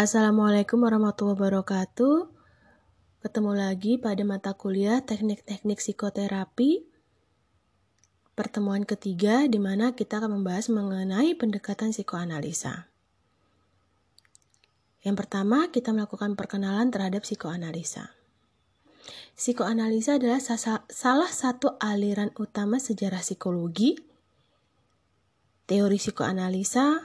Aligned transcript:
Assalamualaikum 0.00 0.80
warahmatullahi 0.80 1.36
wabarakatuh. 1.36 2.32
Ketemu 3.20 3.52
lagi 3.52 4.00
pada 4.00 4.24
mata 4.24 4.56
kuliah 4.56 5.04
Teknik-teknik 5.04 5.76
Psikoterapi. 5.76 6.88
Pertemuan 8.32 8.88
ketiga 8.88 9.44
di 9.44 9.60
mana 9.60 9.92
kita 9.92 10.24
akan 10.24 10.40
membahas 10.40 10.72
mengenai 10.72 11.36
pendekatan 11.36 11.92
psikoanalisa. 11.92 12.88
Yang 15.04 15.16
pertama, 15.20 15.68
kita 15.68 15.92
melakukan 15.92 16.32
perkenalan 16.32 16.88
terhadap 16.88 17.20
psikoanalisa. 17.20 18.16
Psikoanalisa 19.36 20.16
adalah 20.16 20.40
salah 20.88 21.28
satu 21.28 21.76
aliran 21.76 22.32
utama 22.40 22.80
sejarah 22.80 23.20
psikologi, 23.20 24.00
teori 25.68 26.00
psikoanalisa 26.00 27.04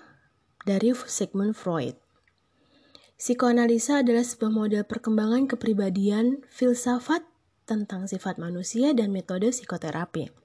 dari 0.64 0.96
Sigmund 0.96 1.59
Freud. 1.59 2.05
Psikoanalisa 3.16 4.04
adalah 4.04 4.28
sebuah 4.28 4.51
model 4.51 4.83
perkembangan 4.83 5.47
kepribadian, 5.47 6.43
filsafat 6.51 7.23
tentang 7.64 8.11
sifat 8.11 8.36
manusia 8.36 8.92
dan 8.92 9.15
metode 9.15 9.56
psikoterapi. 9.56 10.36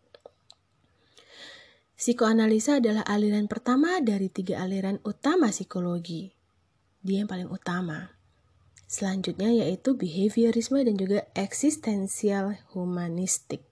Psikoanalisa 1.98 2.78
adalah 2.78 3.04
aliran 3.04 3.50
pertama 3.50 3.98
dari 4.00 4.30
tiga 4.30 4.62
aliran 4.62 5.02
utama 5.02 5.50
psikologi. 5.50 6.32
Dia 7.02 7.26
yang 7.26 7.28
paling 7.28 7.50
utama. 7.50 8.14
Selanjutnya 8.90 9.50
yaitu 9.50 9.98
behaviorisme 9.98 10.82
dan 10.82 10.94
juga 10.94 11.26
eksistensial 11.38 12.58
humanistik. 12.74 13.69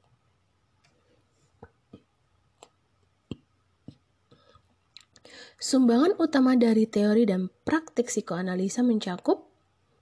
Sumbangan 5.59 6.15
utama 6.23 6.55
dari 6.55 6.87
teori 6.87 7.27
dan 7.27 7.51
praktik 7.67 8.07
psikoanalisa 8.07 8.87
mencakup 8.87 9.51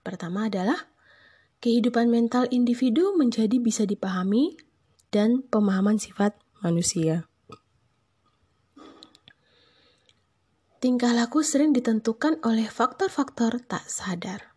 pertama 0.05 0.53
adalah 0.53 0.77
kehidupan 1.65 2.13
mental 2.13 2.45
individu 2.53 3.17
menjadi 3.17 3.57
bisa 3.57 3.89
dipahami 3.89 4.53
dan 5.09 5.41
pemahaman 5.49 5.97
sifat 5.97 6.37
manusia. 6.61 7.25
Tingkah 10.77 11.17
laku 11.17 11.41
sering 11.41 11.73
ditentukan 11.73 12.37
oleh 12.45 12.69
faktor-faktor 12.69 13.57
tak 13.65 13.81
sadar. 13.89 14.53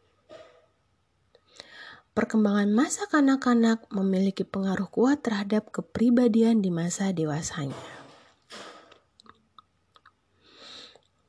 Perkembangan 2.13 2.69
masa 2.69 3.09
kanak-kanak 3.09 3.89
memiliki 3.89 4.45
pengaruh 4.45 4.93
kuat 4.93 5.25
terhadap 5.25 5.73
kepribadian 5.73 6.61
di 6.61 6.69
masa 6.69 7.17
dewasanya. 7.17 8.00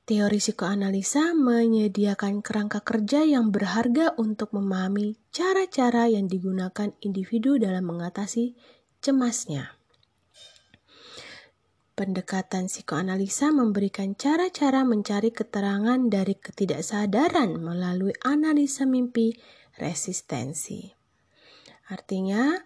Teori 0.02 0.42
psikoanalisa 0.42 1.38
menyediakan 1.38 2.42
kerangka 2.42 2.82
kerja 2.82 3.22
yang 3.22 3.54
berharga 3.54 4.18
untuk 4.18 4.50
memahami 4.50 5.22
cara-cara 5.30 6.10
yang 6.10 6.26
digunakan 6.26 6.90
individu 7.06 7.62
dalam 7.62 7.86
mengatasi 7.86 8.58
cemasnya. 8.98 9.78
Pendekatan 11.94 12.66
psikoanalisa 12.66 13.54
memberikan 13.54 14.18
cara-cara 14.18 14.82
mencari 14.82 15.30
keterangan 15.30 16.02
dari 16.10 16.34
ketidaksadaran 16.34 17.62
melalui 17.62 18.18
analisa 18.26 18.90
mimpi 18.90 19.38
resistensi. 19.78 20.90
Artinya, 21.94 22.58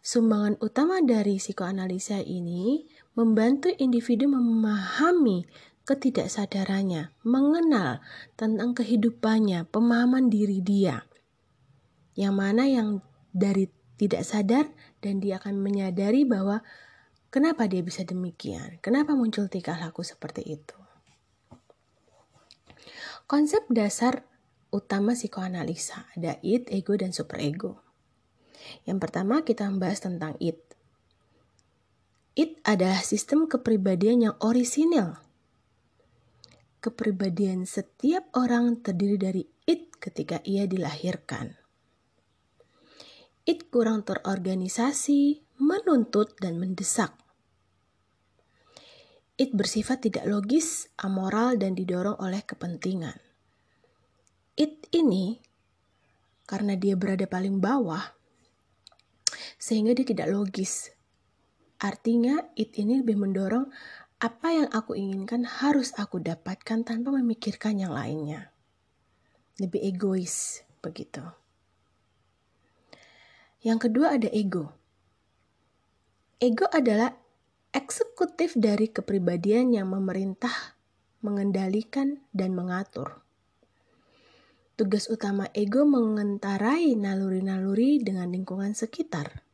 sumbangan 0.00 0.56
utama 0.64 1.04
dari 1.04 1.36
psikoanalisa 1.36 2.24
ini 2.24 2.88
membantu 3.12 3.68
individu 3.76 4.24
memahami 4.32 5.44
ketidaksadarannya, 5.88 7.16
mengenal 7.24 8.04
tentang 8.36 8.76
kehidupannya, 8.76 9.64
pemahaman 9.72 10.28
diri 10.28 10.60
dia. 10.60 11.08
Yang 12.12 12.34
mana 12.36 12.68
yang 12.68 13.00
dari 13.32 13.72
tidak 13.96 14.28
sadar 14.28 14.68
dan 15.00 15.24
dia 15.24 15.40
akan 15.40 15.56
menyadari 15.56 16.28
bahwa 16.28 16.60
kenapa 17.32 17.64
dia 17.64 17.80
bisa 17.80 18.04
demikian, 18.04 18.76
kenapa 18.84 19.16
muncul 19.16 19.48
tingkah 19.48 19.80
laku 19.80 20.04
seperti 20.04 20.44
itu. 20.60 20.76
Konsep 23.24 23.64
dasar 23.72 24.28
utama 24.68 25.16
psikoanalisa 25.16 26.04
ada 26.12 26.36
id, 26.44 26.68
ego, 26.68 27.00
dan 27.00 27.16
superego. 27.16 27.80
Yang 28.84 28.98
pertama 29.08 29.40
kita 29.40 29.64
membahas 29.64 30.04
tentang 30.04 30.36
id. 30.36 30.60
Id 32.36 32.60
adalah 32.68 33.00
sistem 33.00 33.48
kepribadian 33.48 34.30
yang 34.30 34.36
orisinil 34.44 35.27
kepribadian 36.78 37.66
setiap 37.66 38.30
orang 38.38 38.78
terdiri 38.80 39.18
dari 39.18 39.42
it 39.66 39.98
ketika 39.98 40.38
ia 40.46 40.64
dilahirkan. 40.64 41.58
It 43.48 43.72
kurang 43.72 44.04
terorganisasi, 44.04 45.40
menuntut, 45.58 46.36
dan 46.36 46.60
mendesak. 46.60 47.16
It 49.38 49.54
bersifat 49.54 50.04
tidak 50.04 50.28
logis, 50.28 50.90
amoral, 51.00 51.56
dan 51.56 51.72
didorong 51.72 52.18
oleh 52.20 52.44
kepentingan. 52.44 53.16
It 54.58 54.90
ini, 54.90 55.40
karena 56.44 56.74
dia 56.76 56.98
berada 56.98 57.24
paling 57.24 57.62
bawah, 57.62 58.02
sehingga 59.56 59.94
dia 59.94 60.04
tidak 60.04 60.28
logis. 60.28 60.92
Artinya, 61.78 62.52
it 62.58 62.74
ini 62.76 63.00
lebih 63.00 63.16
mendorong 63.16 63.70
apa 64.18 64.50
yang 64.50 64.68
aku 64.74 64.98
inginkan 64.98 65.46
harus 65.46 65.94
aku 65.94 66.18
dapatkan 66.18 66.82
tanpa 66.82 67.14
memikirkan 67.14 67.78
yang 67.78 67.94
lainnya. 67.94 68.50
Lebih 69.62 69.78
egois 69.94 70.66
begitu. 70.82 71.22
Yang 73.62 73.90
kedua 73.90 74.18
ada 74.18 74.26
ego. 74.34 74.74
Ego 76.42 76.66
adalah 76.70 77.14
eksekutif 77.70 78.58
dari 78.58 78.90
kepribadian 78.90 79.74
yang 79.74 79.90
memerintah, 79.90 80.74
mengendalikan, 81.22 82.22
dan 82.34 82.58
mengatur. 82.58 83.22
Tugas 84.78 85.10
utama 85.10 85.50
ego 85.54 85.86
mengentarai 85.86 86.94
naluri-naluri 86.94 88.02
dengan 88.02 88.30
lingkungan 88.30 88.74
sekitar. 88.74 89.46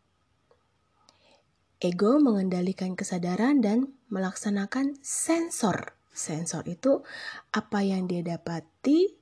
Ego 1.84 2.16
mengendalikan 2.16 2.96
kesadaran 2.96 3.60
dan 3.60 3.92
melaksanakan 4.08 4.96
sensor. 5.04 5.92
Sensor 6.16 6.64
itu 6.64 7.04
apa 7.52 7.84
yang 7.84 8.08
dia 8.08 8.24
dapati, 8.24 9.12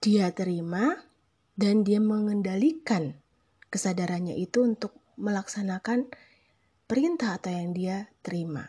dia 0.00 0.32
terima, 0.32 1.04
dan 1.52 1.84
dia 1.84 2.00
mengendalikan 2.00 3.20
kesadarannya 3.68 4.40
itu 4.40 4.64
untuk 4.64 4.96
melaksanakan 5.20 6.08
perintah 6.88 7.36
atau 7.36 7.52
yang 7.52 7.76
dia 7.76 8.08
terima, 8.24 8.64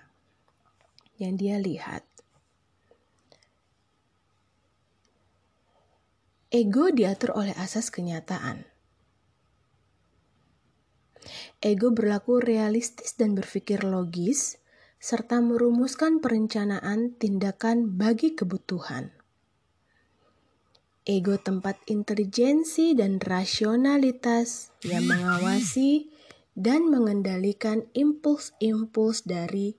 yang 1.16 1.40
dia 1.40 1.56
lihat. 1.56 2.04
Ego 6.52 6.92
diatur 6.92 7.40
oleh 7.40 7.56
asas 7.56 7.88
kenyataan. 7.88 8.75
Ego 11.62 11.92
berlaku 11.92 12.42
realistis 12.42 13.18
dan 13.18 13.34
berpikir 13.34 13.82
logis, 13.86 14.62
serta 14.98 15.42
merumuskan 15.42 16.24
perencanaan 16.24 17.14
tindakan 17.16 17.94
bagi 18.00 18.34
kebutuhan. 18.34 19.14
Ego 21.06 21.38
tempat 21.38 21.78
intelijensi 21.86 22.98
dan 22.98 23.22
rasionalitas 23.22 24.74
yang 24.82 25.06
mengawasi 25.06 26.10
dan 26.58 26.90
mengendalikan 26.90 27.86
impuls-impuls 27.94 29.22
dari 29.22 29.78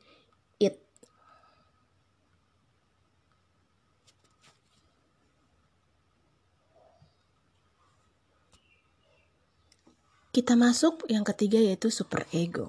Kita 10.37 10.53
masuk 10.53 11.09
yang 11.09 11.25
ketiga 11.25 11.57
yaitu 11.57 11.89
superego. 11.89 12.69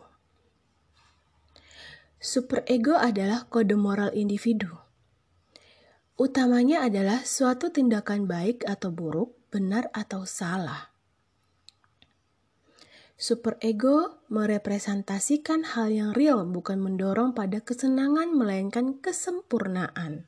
Superego 2.15 2.95
adalah 2.95 3.43
kode 3.51 3.75
moral 3.75 4.15
individu. 4.15 4.71
Utamanya 6.15 6.87
adalah 6.87 7.27
suatu 7.27 7.67
tindakan 7.67 8.23
baik 8.23 8.63
atau 8.63 8.87
buruk, 8.95 9.35
benar 9.51 9.91
atau 9.91 10.23
salah. 10.23 10.95
Superego 13.19 14.23
merepresentasikan 14.31 15.75
hal 15.75 15.91
yang 15.91 16.15
real, 16.15 16.47
bukan 16.47 16.79
mendorong 16.79 17.35
pada 17.35 17.59
kesenangan, 17.59 18.31
melainkan 18.31 18.95
kesempurnaan. 19.03 20.23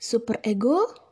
Superego 0.00 1.05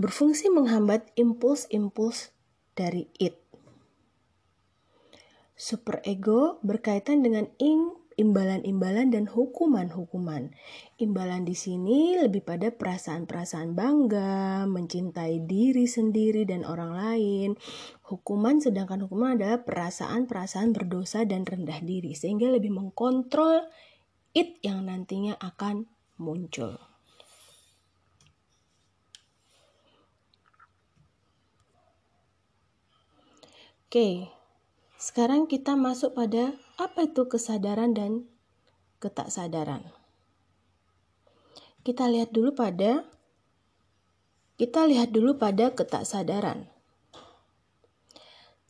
berfungsi 0.00 0.48
menghambat 0.48 1.12
impuls-impuls 1.20 2.32
dari 2.72 3.12
it. 3.20 3.36
Superego 5.60 6.56
berkaitan 6.64 7.20
dengan 7.20 7.44
imbalan-imbalan 8.16 9.12
dan 9.12 9.28
hukuman-hukuman. 9.28 10.56
Imbalan 10.96 11.44
di 11.44 11.52
sini 11.52 12.16
lebih 12.16 12.40
pada 12.40 12.72
perasaan-perasaan 12.72 13.76
bangga, 13.76 14.64
mencintai 14.64 15.44
diri 15.44 15.84
sendiri 15.84 16.48
dan 16.48 16.64
orang 16.64 16.96
lain. 16.96 17.50
Hukuman 18.08 18.56
sedangkan 18.64 19.04
hukuman 19.04 19.36
adalah 19.36 19.60
perasaan-perasaan 19.60 20.72
berdosa 20.72 21.28
dan 21.28 21.44
rendah 21.44 21.84
diri 21.84 22.16
sehingga 22.16 22.48
lebih 22.48 22.72
mengkontrol 22.72 23.68
it 24.32 24.56
yang 24.64 24.88
nantinya 24.88 25.36
akan 25.36 25.92
muncul. 26.16 26.89
Oke, 33.90 34.30
sekarang 35.02 35.50
kita 35.50 35.74
masuk 35.74 36.14
pada 36.14 36.54
apa 36.78 37.10
itu 37.10 37.26
kesadaran 37.26 37.90
dan 37.90 38.22
ketaksadaran. 39.02 39.82
Kita 41.82 42.06
lihat 42.06 42.30
dulu 42.30 42.54
pada 42.54 43.02
kita 44.62 44.86
lihat 44.86 45.10
dulu 45.10 45.34
pada 45.42 45.74
ketaksadaran. 45.74 46.70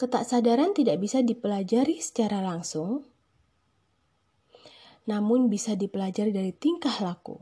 Ketaksadaran 0.01 0.73
tidak 0.73 0.97
bisa 1.05 1.21
dipelajari 1.21 2.01
secara 2.01 2.41
langsung, 2.41 3.05
namun 5.05 5.53
bisa 5.53 5.77
dipelajari 5.77 6.33
dari 6.33 6.57
tingkah 6.57 6.97
laku. 7.05 7.37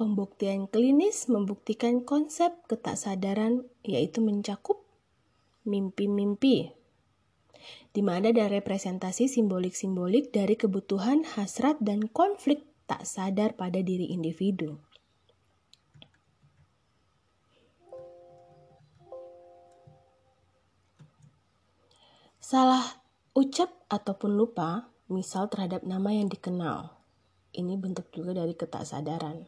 Pembuktian 0.00 0.64
klinis 0.64 1.28
membuktikan 1.28 2.00
konsep 2.08 2.56
ketaksadaran 2.72 3.68
yaitu 3.84 4.24
mencakup 4.24 4.88
mimpi-mimpi, 5.64 6.72
di 7.90 8.02
mana 8.04 8.30
ada 8.30 8.46
representasi 8.46 9.26
simbolik-simbolik 9.26 10.30
dari 10.32 10.54
kebutuhan, 10.54 11.26
hasrat, 11.36 11.76
dan 11.82 12.06
konflik 12.08 12.64
tak 12.86 13.06
sadar 13.06 13.54
pada 13.54 13.82
diri 13.82 14.10
individu. 14.10 14.78
Salah 22.40 22.82
ucap 23.36 23.70
ataupun 23.86 24.34
lupa, 24.34 24.90
misal 25.06 25.46
terhadap 25.46 25.86
nama 25.86 26.10
yang 26.10 26.26
dikenal. 26.26 26.98
Ini 27.54 27.78
bentuk 27.78 28.10
juga 28.10 28.34
dari 28.34 28.54
ketaksadaran. 28.58 29.46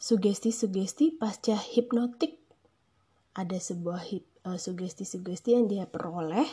Sugesti-sugesti 0.00 1.16
pasca 1.16 1.56
hipnotik 1.56 2.43
ada 3.34 3.58
sebuah 3.58 4.00
uh, 4.46 4.58
sugesti-sugesti 4.58 5.58
yang 5.58 5.66
dia 5.66 5.84
peroleh. 5.90 6.46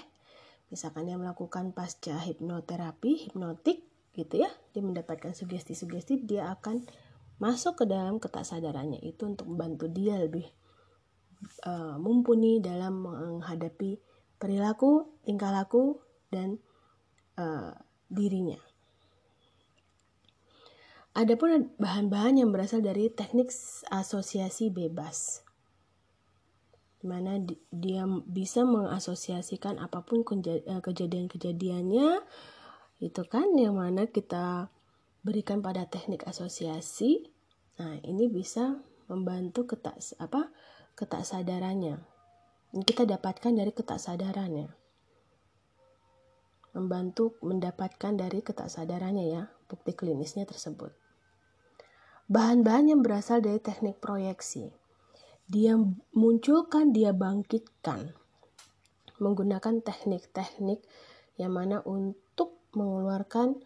Misalkan 0.73 1.05
dia 1.05 1.15
melakukan 1.19 1.77
pasca 1.77 2.17
hipnoterapi 2.17 3.29
hipnotik 3.29 3.85
gitu 4.17 4.41
ya. 4.41 4.49
Dia 4.73 4.81
mendapatkan 4.81 5.37
sugesti-sugesti 5.37 6.25
dia 6.25 6.49
akan 6.49 6.81
masuk 7.37 7.83
ke 7.83 7.85
dalam 7.89 8.17
ketaksadarannya 8.17 9.01
itu 9.01 9.25
untuk 9.25 9.49
membantu 9.49 9.89
dia 9.89 10.17
lebih 10.17 10.45
uh, 11.65 11.97
mumpuni 11.97 12.61
dalam 12.61 13.01
menghadapi 13.01 13.97
perilaku 14.37 15.09
tingkah 15.25 15.53
laku 15.53 16.01
dan 16.33 16.57
uh, 17.37 17.73
dirinya. 18.09 18.57
Adapun 21.11 21.75
bahan-bahan 21.75 22.39
yang 22.39 22.55
berasal 22.55 22.79
dari 22.79 23.11
teknik 23.11 23.51
asosiasi 23.91 24.71
bebas 24.71 25.43
di 27.01 27.09
mana 27.09 27.41
dia 27.73 28.05
bisa 28.29 28.61
mengasosiasikan 28.61 29.81
apa 29.81 30.05
pun 30.05 30.21
eh, 30.45 30.61
kejadian-kejadiannya 30.61 32.21
itu 33.01 33.21
kan? 33.25 33.49
Yang 33.57 33.73
mana 33.73 34.03
kita 34.05 34.69
berikan 35.25 35.65
pada 35.65 35.89
teknik 35.89 36.29
asosiasi. 36.29 37.25
Nah 37.81 37.97
ini 38.05 38.29
bisa 38.29 38.85
membantu 39.09 39.65
ketak 39.65 39.97
apa 40.21 40.53
ketaksadarannya. 40.93 41.97
Ini 42.77 42.83
kita 42.85 43.09
dapatkan 43.09 43.49
dari 43.57 43.73
ketaksadarannya. 43.73 44.69
Membantu 46.77 47.35
mendapatkan 47.41 48.13
dari 48.13 48.45
ketaksadarannya 48.45 49.25
ya 49.25 49.49
bukti 49.65 49.97
klinisnya 49.97 50.45
tersebut. 50.45 50.93
Bahan-bahan 52.29 52.93
yang 52.93 53.01
berasal 53.01 53.41
dari 53.41 53.57
teknik 53.57 53.97
proyeksi 53.97 54.80
dia 55.51 55.75
munculkan, 56.15 56.95
dia 56.95 57.11
bangkitkan 57.11 58.15
menggunakan 59.19 59.83
teknik-teknik 59.83 60.79
yang 61.35 61.53
mana 61.53 61.83
untuk 61.83 62.63
mengeluarkan 62.71 63.59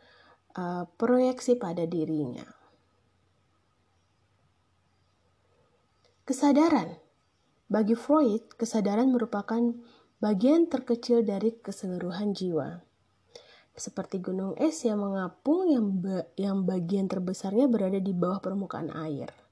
uh, 0.58 0.90
proyeksi 0.98 1.56
pada 1.56 1.86
dirinya. 1.86 2.44
Kesadaran. 6.26 6.98
Bagi 7.70 7.94
Freud, 7.94 8.58
kesadaran 8.58 9.10
merupakan 9.10 9.62
bagian 10.18 10.70
terkecil 10.70 11.22
dari 11.22 11.54
keseluruhan 11.54 12.34
jiwa. 12.34 12.82
Seperti 13.78 14.22
gunung 14.22 14.58
es 14.58 14.86
yang 14.86 15.02
mengapung 15.06 15.70
yang, 15.70 15.86
ba 16.02 16.26
yang 16.40 16.66
bagian 16.66 17.06
terbesarnya 17.06 17.70
berada 17.70 18.02
di 18.02 18.14
bawah 18.16 18.42
permukaan 18.42 18.90
air. 18.90 19.45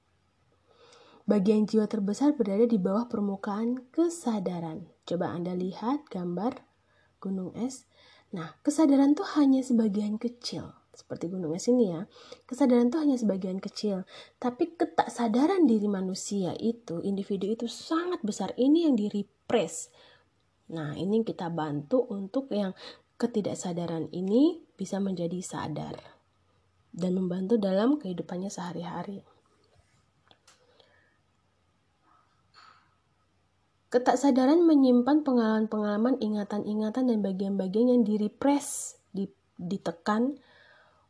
Bagian 1.24 1.64
jiwa 1.64 1.88
terbesar 1.88 2.36
berada 2.36 2.68
di 2.68 2.76
bawah 2.76 3.08
permukaan 3.08 3.88
kesadaran. 3.96 4.92
Coba 5.08 5.32
Anda 5.32 5.56
lihat 5.56 6.12
gambar 6.12 6.68
gunung 7.24 7.56
es. 7.56 7.88
Nah, 8.36 8.60
kesadaran 8.60 9.16
itu 9.16 9.24
hanya 9.40 9.64
sebagian 9.64 10.20
kecil. 10.20 10.76
Seperti 10.92 11.32
gunung 11.32 11.56
es 11.56 11.72
ini 11.72 11.96
ya. 11.96 12.12
Kesadaran 12.44 12.92
itu 12.92 13.00
hanya 13.00 13.16
sebagian 13.16 13.64
kecil. 13.64 14.04
Tapi 14.36 14.76
ketaksadaran 14.76 15.64
diri 15.64 15.88
manusia 15.88 16.52
itu, 16.60 17.00
individu 17.00 17.48
itu 17.48 17.72
sangat 17.72 18.20
besar. 18.20 18.52
Ini 18.60 18.92
yang 18.92 19.00
di-repress. 19.00 19.96
Nah, 20.76 20.92
ini 21.00 21.24
kita 21.24 21.48
bantu 21.48 22.04
untuk 22.12 22.52
yang 22.52 22.76
ketidaksadaran 23.16 24.12
ini 24.12 24.60
bisa 24.76 25.00
menjadi 25.00 25.40
sadar 25.40 25.96
dan 26.92 27.16
membantu 27.16 27.56
dalam 27.56 27.96
kehidupannya 27.96 28.52
sehari-hari. 28.52 29.24
Ketaksadaran 33.94 34.66
menyimpan 34.66 35.22
pengalaman-pengalaman, 35.22 36.18
ingatan-ingatan, 36.18 37.14
dan 37.14 37.22
bagian-bagian 37.22 37.94
yang 37.94 38.02
direpress, 38.02 38.98
ditekan. 39.62 40.42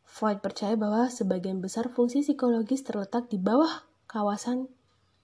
Freud 0.03 0.43
percaya 0.43 0.75
bahwa 0.75 1.07
sebagian 1.07 1.63
besar 1.63 1.87
fungsi 1.95 2.27
psikologis 2.27 2.83
terletak 2.83 3.31
di 3.31 3.39
bawah 3.39 3.87
kawasan 4.11 4.67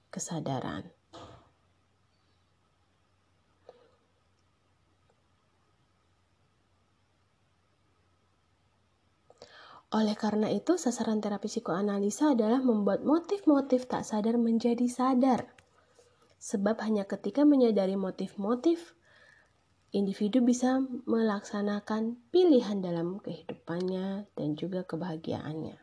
kesadaran. 0.07 0.87
Oleh 9.91 10.15
karena 10.15 10.47
itu, 10.47 10.79
sasaran 10.79 11.19
terapi 11.19 11.51
psikoanalisa 11.51 12.39
adalah 12.39 12.63
membuat 12.63 13.03
motif-motif 13.03 13.83
tak 13.83 14.07
sadar 14.07 14.39
menjadi 14.39 14.87
sadar 14.87 15.58
sebab 16.39 16.79
hanya 16.87 17.03
ketika 17.03 17.43
menyadari 17.43 17.99
motif-motif, 17.99 18.95
individu 19.91 20.39
bisa 20.39 20.79
melaksanakan 21.03 22.15
pilihan 22.31 22.79
dalam 22.79 23.19
kehidupannya 23.19 24.31
dan 24.39 24.55
juga 24.55 24.87
kebahagiaannya. 24.87 25.77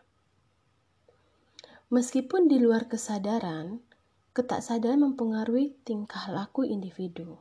Meskipun 1.86 2.50
di 2.50 2.58
luar 2.58 2.90
kesadaran, 2.90 3.78
ketaksadaran 4.34 4.98
mempengaruhi 5.06 5.78
tingkah 5.86 6.32
laku 6.32 6.66
individu. 6.66 7.38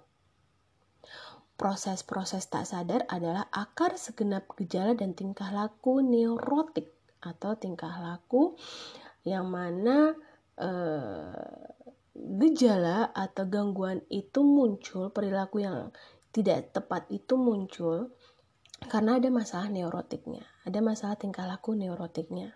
Proses-proses 1.56 2.52
tak 2.52 2.68
sadar 2.68 3.08
adalah 3.08 3.48
akar 3.48 3.96
segenap 3.96 4.44
gejala 4.60 4.92
dan 4.92 5.16
tingkah 5.16 5.50
laku 5.56 6.04
neurotik 6.04 6.92
atau 7.24 7.56
tingkah 7.56 7.96
laku 7.96 8.60
yang 9.24 9.48
mana 9.48 10.14
eh, 10.60 11.66
gejala 12.16 13.12
atau 13.12 13.44
gangguan 13.46 14.00
itu 14.08 14.40
muncul, 14.42 15.12
perilaku 15.12 15.68
yang 15.68 15.92
tidak 16.32 16.72
tepat 16.72 17.12
itu 17.12 17.36
muncul 17.36 18.16
karena 18.88 19.20
ada 19.20 19.28
masalah 19.32 19.68
neurotiknya, 19.68 20.44
ada 20.64 20.80
masalah 20.80 21.20
tingkah 21.20 21.44
laku 21.44 21.76
neurotiknya. 21.76 22.56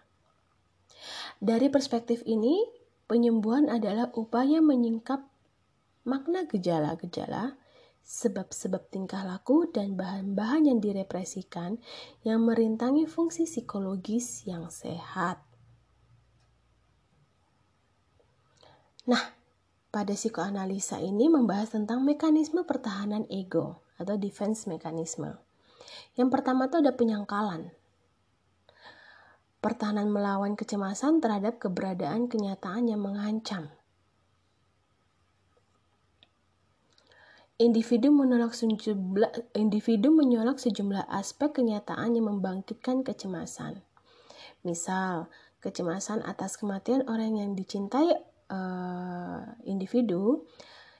Dari 1.39 1.67
perspektif 1.71 2.23
ini, 2.27 2.59
penyembuhan 3.07 3.71
adalah 3.71 4.11
upaya 4.15 4.59
menyingkap 4.59 5.23
makna 6.03 6.43
gejala-gejala, 6.47 7.55
sebab-sebab 8.03 8.89
tingkah 8.89 9.21
laku 9.23 9.69
dan 9.69 9.93
bahan-bahan 9.93 10.65
yang 10.65 10.79
direpresikan 10.81 11.77
yang 12.25 12.41
merintangi 12.43 13.05
fungsi 13.05 13.45
psikologis 13.45 14.43
yang 14.49 14.67
sehat. 14.73 15.39
Nah, 19.05 19.38
pada 19.89 20.13
psikoanalisa 20.13 21.01
ini 21.01 21.34
membahas 21.34 21.74
tentang 21.74 22.05
mekanisme 22.05 22.62
pertahanan 22.62 23.25
ego 23.29 23.81
atau 23.98 24.15
defense 24.22 24.69
mekanisme. 24.69 25.41
Yang 26.13 26.29
pertama 26.29 26.69
itu 26.69 26.77
ada 26.77 26.93
penyangkalan. 26.93 27.74
Pertahanan 29.60 30.08
melawan 30.08 30.55
kecemasan 30.55 31.19
terhadap 31.19 31.60
keberadaan 31.60 32.31
kenyataan 32.31 32.88
yang 32.88 33.01
mengancam. 33.03 33.74
Individu 37.60 38.08
menolak 38.15 38.55
sejumlah, 38.55 39.51
individu 39.51 40.15
menolak 40.15 40.63
sejumlah 40.63 41.12
aspek 41.12 41.60
kenyataan 41.60 42.15
yang 42.15 42.31
membangkitkan 42.31 43.03
kecemasan. 43.03 43.84
Misal, 44.63 45.27
kecemasan 45.60 46.24
atas 46.24 46.55
kematian 46.55 47.03
orang 47.12 47.36
yang 47.36 47.60
dicintai 47.60 48.28
uh, 48.50 49.41
individu, 49.65 50.46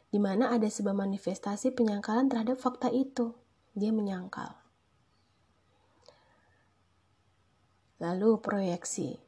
di 0.10 0.18
mana 0.18 0.54
ada 0.54 0.66
sebuah 0.66 0.96
manifestasi 0.96 1.76
penyangkalan 1.76 2.30
terhadap 2.30 2.58
fakta 2.58 2.90
itu. 2.90 3.36
Dia 3.78 3.94
menyangkal. 3.94 4.58
Lalu 8.00 8.40
proyeksi. 8.40 9.20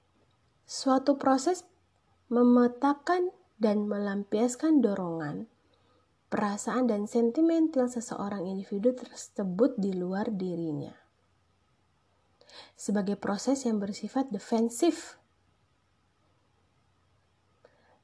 Suatu 0.63 1.20
proses 1.20 1.68
memetakan 2.32 3.36
dan 3.60 3.86
melampiaskan 3.86 4.80
dorongan 4.80 5.51
perasaan 6.32 6.88
dan 6.88 7.12
sentimental 7.12 7.92
seseorang 7.92 8.48
individu 8.48 8.96
tersebut 8.96 9.75
di 9.75 9.92
luar 9.92 10.32
dirinya. 10.32 10.96
Sebagai 12.80 13.20
proses 13.20 13.68
yang 13.68 13.84
bersifat 13.84 14.32
defensif, 14.32 15.21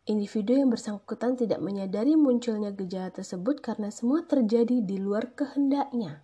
individu 0.07 0.55
yang 0.55 0.71
bersangkutan 0.71 1.35
tidak 1.35 1.59
menyadari 1.59 2.15
munculnya 2.15 2.73
gejala 2.73 3.11
tersebut 3.11 3.59
karena 3.59 3.91
semua 3.91 4.23
terjadi 4.23 4.81
di 4.81 4.97
luar 4.97 5.35
kehendaknya. 5.35 6.23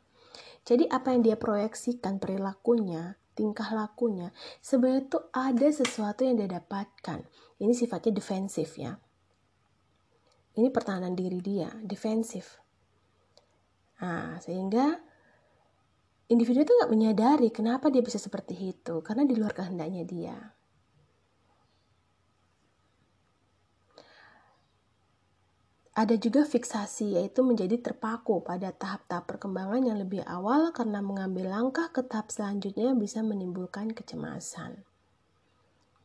Jadi 0.63 0.87
apa 0.87 1.11
yang 1.11 1.21
dia 1.27 1.35
proyeksikan 1.35 2.23
perilakunya, 2.23 3.19
tingkah 3.35 3.67
lakunya, 3.75 4.31
sebenarnya 4.63 5.11
itu 5.11 5.19
ada 5.35 5.67
sesuatu 5.67 6.23
yang 6.23 6.39
dia 6.39 6.47
dapatkan. 6.47 7.27
Ini 7.59 7.73
sifatnya 7.75 8.15
defensif 8.15 8.79
ya 8.79 8.95
ini 10.53 10.69
pertahanan 10.69 11.17
diri 11.17 11.41
dia, 11.41 11.69
defensif. 11.81 12.61
Nah, 14.01 14.37
sehingga 14.37 15.01
individu 16.29 16.61
itu 16.61 16.73
nggak 16.73 16.91
menyadari 16.93 17.49
kenapa 17.49 17.89
dia 17.89 18.05
bisa 18.05 18.21
seperti 18.21 18.53
itu, 18.53 19.01
karena 19.01 19.25
di 19.25 19.33
luar 19.33 19.53
kehendaknya 19.55 20.03
dia. 20.05 20.37
Ada 25.93 26.17
juga 26.17 26.41
fiksasi, 26.41 27.21
yaitu 27.21 27.45
menjadi 27.45 27.77
terpaku 27.77 28.41
pada 28.41 28.73
tahap-tahap 28.73 29.29
perkembangan 29.29 29.85
yang 29.85 30.01
lebih 30.01 30.25
awal 30.25 30.73
karena 30.73 31.05
mengambil 31.05 31.53
langkah 31.53 31.93
ke 31.93 32.01
tahap 32.01 32.33
selanjutnya 32.33 32.97
bisa 32.97 33.21
menimbulkan 33.21 33.93
kecemasan. 33.93 34.81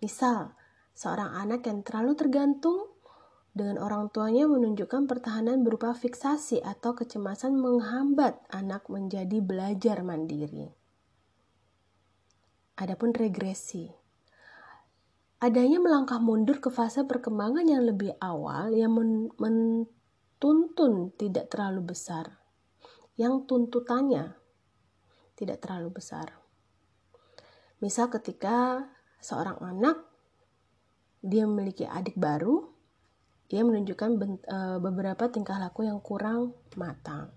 Misal, 0.04 0.52
seorang 0.92 1.32
anak 1.40 1.64
yang 1.64 1.80
terlalu 1.80 2.20
tergantung 2.20 2.92
dengan 3.56 3.80
orang 3.80 4.12
tuanya 4.12 4.44
menunjukkan 4.44 5.08
pertahanan 5.08 5.64
berupa 5.64 5.96
fiksasi 5.96 6.60
atau 6.60 6.92
kecemasan 6.92 7.56
menghambat 7.56 8.44
anak 8.52 8.86
menjadi 8.92 9.40
belajar 9.40 10.04
mandiri. 10.04 10.68
Adapun 12.76 13.16
regresi. 13.16 14.07
Adanya 15.38 15.78
melangkah 15.78 16.18
mundur 16.18 16.58
ke 16.58 16.66
fase 16.66 17.06
perkembangan 17.06 17.62
yang 17.62 17.86
lebih 17.86 18.10
awal 18.18 18.74
yang 18.74 18.90
mentuntun 19.38 21.14
tidak 21.14 21.46
terlalu 21.46 21.94
besar. 21.94 22.42
Yang 23.14 23.46
tuntutannya 23.46 24.34
tidak 25.38 25.62
terlalu 25.62 25.94
besar. 25.94 26.34
Misal 27.78 28.10
ketika 28.10 28.82
seorang 29.22 29.62
anak 29.62 30.02
dia 31.22 31.46
memiliki 31.46 31.86
adik 31.86 32.18
baru, 32.18 32.66
ia 33.46 33.62
menunjukkan 33.62 34.10
uh, 34.50 34.78
beberapa 34.82 35.30
tingkah 35.30 35.62
laku 35.62 35.86
yang 35.86 36.02
kurang 36.02 36.58
matang 36.74 37.30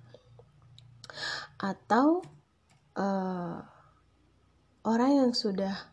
atau 1.62 2.26
uh, 2.98 3.58
orang 4.82 5.12
yang 5.14 5.32
sudah 5.38 5.91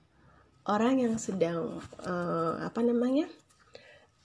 orang 0.68 1.00
yang 1.02 1.14
sedang 1.16 1.80
uh, 2.04 2.60
apa 2.62 2.80
namanya 2.84 3.26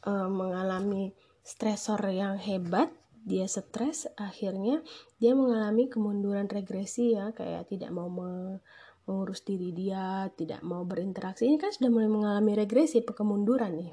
uh, 0.06 0.30
mengalami 0.30 1.16
stresor 1.42 2.00
yang 2.12 2.38
hebat 2.38 2.92
dia 3.24 3.48
stres 3.48 4.06
akhirnya 4.20 4.84
dia 5.18 5.32
mengalami 5.32 5.88
kemunduran 5.88 6.52
regresi 6.52 7.16
ya 7.16 7.32
kayak 7.32 7.72
tidak 7.72 7.90
mau 7.96 8.12
me 8.12 8.60
mengurus 9.04 9.44
diri 9.44 9.76
dia 9.76 10.32
tidak 10.36 10.64
mau 10.64 10.88
berinteraksi 10.88 11.48
ini 11.48 11.60
kan 11.60 11.76
sudah 11.76 11.92
mulai 11.92 12.08
mengalami 12.08 12.56
regresi 12.56 13.04
kemunduran 13.04 13.76
nih 13.76 13.92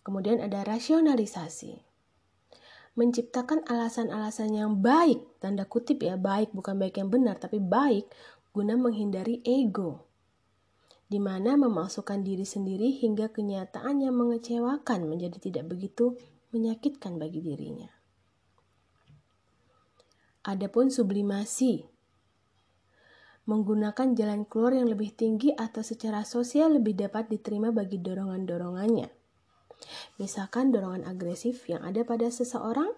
Kemudian 0.00 0.40
ada 0.40 0.64
rasionalisasi. 0.64 1.76
Menciptakan 2.96 3.62
alasan-alasan 3.68 4.50
yang 4.56 4.80
baik, 4.80 5.38
tanda 5.38 5.68
kutip 5.68 6.02
ya, 6.02 6.18
baik 6.18 6.50
bukan 6.50 6.80
baik 6.80 6.98
yang 6.98 7.12
benar, 7.12 7.38
tapi 7.38 7.62
baik 7.62 8.10
guna 8.50 8.74
menghindari 8.74 9.38
ego. 9.46 10.09
Di 11.10 11.18
mana 11.18 11.58
memasukkan 11.58 12.22
diri 12.22 12.46
sendiri 12.46 12.94
hingga 13.02 13.34
kenyataan 13.34 13.98
yang 13.98 14.14
mengecewakan 14.14 15.10
menjadi 15.10 15.42
tidak 15.42 15.74
begitu 15.74 16.14
menyakitkan 16.54 17.18
bagi 17.18 17.42
dirinya. 17.42 17.90
Adapun 20.46 20.88
sublimasi 20.88 21.82
menggunakan 23.50 24.14
jalan 24.14 24.46
keluar 24.46 24.78
yang 24.78 24.86
lebih 24.86 25.10
tinggi 25.10 25.50
atau 25.50 25.82
secara 25.82 26.22
sosial 26.22 26.78
lebih 26.78 26.94
dapat 26.94 27.26
diterima 27.26 27.74
bagi 27.74 27.98
dorongan-dorongannya. 27.98 29.10
Misalkan 30.22 30.70
dorongan 30.70 31.08
agresif 31.08 31.66
yang 31.66 31.82
ada 31.82 32.06
pada 32.06 32.30
seseorang, 32.30 32.94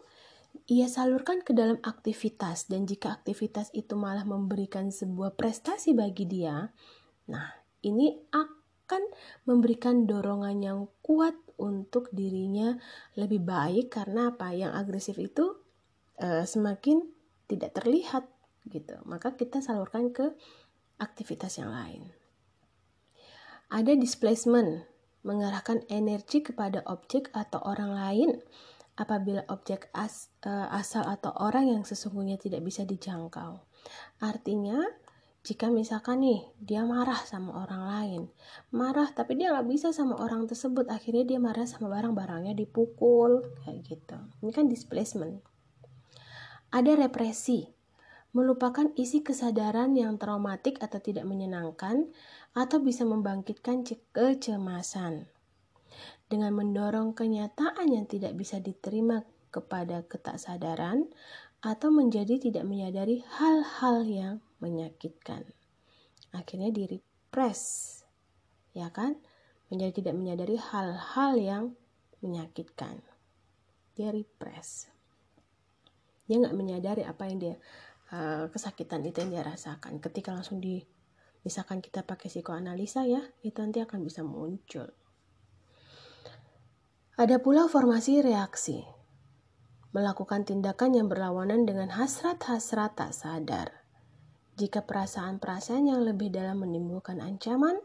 ia 0.68 0.90
salurkan 0.90 1.40
ke 1.40 1.56
dalam 1.56 1.80
aktivitas 1.80 2.68
dan 2.68 2.84
jika 2.84 3.16
aktivitas 3.16 3.72
itu 3.72 3.96
malah 3.96 4.28
memberikan 4.28 4.92
sebuah 4.92 5.38
prestasi 5.38 5.96
bagi 5.96 6.28
dia, 6.28 6.68
nah 7.30 7.61
ini 7.82 8.18
akan 8.30 9.02
memberikan 9.46 10.06
dorongan 10.06 10.58
yang 10.62 10.80
kuat 11.04 11.34
untuk 11.58 12.10
dirinya 12.10 12.74
lebih 13.14 13.42
baik 13.42 13.92
karena 13.92 14.34
apa? 14.34 14.50
Yang 14.54 14.72
agresif 14.74 15.16
itu 15.18 15.44
e, 16.18 16.46
semakin 16.46 17.02
tidak 17.46 17.76
terlihat 17.78 18.24
gitu. 18.70 18.98
Maka 19.06 19.34
kita 19.34 19.60
salurkan 19.60 20.14
ke 20.14 20.34
aktivitas 21.02 21.58
yang 21.58 21.74
lain. 21.74 22.10
Ada 23.72 23.96
displacement 23.96 24.84
mengarahkan 25.22 25.86
energi 25.88 26.42
kepada 26.42 26.82
objek 26.86 27.30
atau 27.32 27.62
orang 27.62 27.94
lain 27.94 28.30
apabila 28.98 29.48
objek 29.48 29.88
as, 29.96 30.28
uh, 30.44 30.68
asal 30.68 31.06
atau 31.08 31.32
orang 31.40 31.72
yang 31.72 31.82
sesungguhnya 31.86 32.36
tidak 32.36 32.60
bisa 32.60 32.84
dijangkau. 32.84 33.64
Artinya, 34.20 34.78
jika 35.42 35.74
misalkan 35.74 36.22
nih 36.22 36.46
dia 36.62 36.86
marah 36.86 37.18
sama 37.26 37.66
orang 37.66 37.82
lain, 37.82 38.22
marah 38.70 39.10
tapi 39.10 39.34
dia 39.34 39.50
nggak 39.50 39.66
bisa 39.66 39.90
sama 39.90 40.14
orang 40.22 40.46
tersebut, 40.46 40.86
akhirnya 40.86 41.34
dia 41.34 41.38
marah 41.42 41.66
sama 41.66 41.90
barang-barangnya 41.90 42.54
dipukul 42.54 43.42
kayak 43.66 43.82
gitu. 43.82 44.18
Ini 44.38 44.50
kan 44.54 44.70
displacement. 44.70 45.42
Ada 46.70 46.94
represi, 46.94 47.66
melupakan 48.30 48.94
isi 48.94 49.26
kesadaran 49.26 49.98
yang 49.98 50.14
traumatik 50.14 50.78
atau 50.78 51.02
tidak 51.02 51.26
menyenangkan 51.26 52.14
atau 52.54 52.78
bisa 52.78 53.02
membangkitkan 53.02 53.82
kecemasan. 54.14 55.26
Dengan 56.30 56.54
mendorong 56.54 57.18
kenyataan 57.18 57.90
yang 57.90 58.06
tidak 58.06 58.38
bisa 58.38 58.62
diterima 58.62 59.26
kepada 59.50 60.06
ketaksadaran 60.06 61.10
atau 61.60 61.90
menjadi 61.90 62.38
tidak 62.38 62.64
menyadari 62.64 63.26
hal-hal 63.36 64.06
yang 64.06 64.34
menyakitkan. 64.62 65.42
Akhirnya 66.32 66.70
diri 66.70 67.02
press, 67.28 68.00
ya 68.72 68.88
kan? 68.94 69.18
Menjadi 69.68 70.00
tidak 70.00 70.14
menyadari 70.14 70.56
hal-hal 70.56 71.32
yang 71.36 71.64
menyakitkan. 72.22 73.02
Dia 73.98 74.14
repress. 74.14 74.88
Dia 76.30 76.38
nggak 76.40 76.56
menyadari 76.56 77.02
apa 77.02 77.26
yang 77.26 77.38
dia 77.42 77.54
Eh, 78.12 78.44
kesakitan 78.52 79.00
itu 79.08 79.24
yang 79.24 79.32
dia 79.32 79.40
rasakan 79.40 79.96
ketika 79.96 80.36
langsung 80.36 80.60
di 80.60 80.84
misalkan 81.48 81.80
kita 81.80 82.04
pakai 82.04 82.28
psikoanalisa 82.28 83.08
ya 83.08 83.24
itu 83.40 83.56
nanti 83.56 83.80
akan 83.80 84.04
bisa 84.04 84.20
muncul 84.20 84.84
ada 87.16 87.40
pula 87.40 87.72
formasi 87.72 88.20
reaksi 88.20 88.84
melakukan 89.96 90.44
tindakan 90.44 90.92
yang 90.92 91.08
berlawanan 91.08 91.64
dengan 91.64 91.88
hasrat-hasrat 91.88 92.92
tak 93.00 93.16
sadar 93.16 93.81
jika 94.58 94.84
perasaan-perasaan 94.84 95.88
yang 95.88 96.04
lebih 96.04 96.28
dalam 96.28 96.64
menimbulkan 96.64 97.22
ancaman 97.22 97.80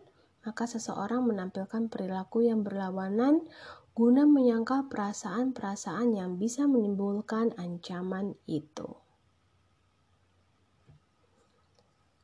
maka 0.47 0.63
seseorang 0.63 1.27
menampilkan 1.27 1.91
perilaku 1.91 2.47
yang 2.47 2.63
berlawanan 2.63 3.43
guna 3.91 4.23
menyangkal 4.23 4.87
perasaan-perasaan 4.87 6.15
yang 6.15 6.39
bisa 6.39 6.69
menimbulkan 6.69 7.51
ancaman 7.59 8.39
itu. 8.47 8.95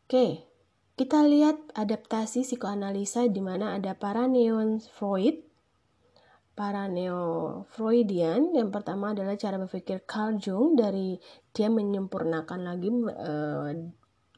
Oke, 0.06 0.46
kita 0.94 1.26
lihat 1.26 1.58
adaptasi 1.74 2.46
psikoanalisa 2.46 3.26
di 3.28 3.42
mana 3.42 3.74
ada 3.76 3.98
para 3.98 4.30
neon 4.30 4.78
Freud, 4.80 5.42
para 6.54 6.86
neo 6.86 7.66
Freudian. 7.74 8.54
Yang 8.54 8.70
pertama 8.70 9.18
adalah 9.18 9.34
cara 9.34 9.58
berpikir 9.58 10.06
Carl 10.06 10.38
Jung 10.38 10.78
dari 10.78 11.18
dia 11.50 11.74
menyempurnakan 11.74 12.60
lagi 12.62 12.94
e, 12.94 13.34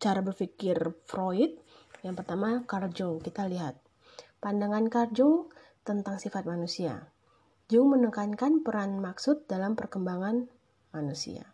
cara 0.06 0.22
berpikir 0.22 0.78
Freud. 1.10 1.58
Yang 2.06 2.16
pertama 2.22 2.62
Carl 2.70 2.94
Jung, 2.94 3.18
kita 3.18 3.50
lihat. 3.50 3.74
Pandangan 4.38 4.86
Carl 4.94 5.10
Jung 5.18 5.50
tentang 5.82 6.22
sifat 6.22 6.46
manusia. 6.46 7.10
Jung 7.74 7.98
menekankan 7.98 8.62
peran 8.62 9.02
maksud 9.02 9.50
dalam 9.50 9.74
perkembangan 9.74 10.46
manusia. 10.94 11.50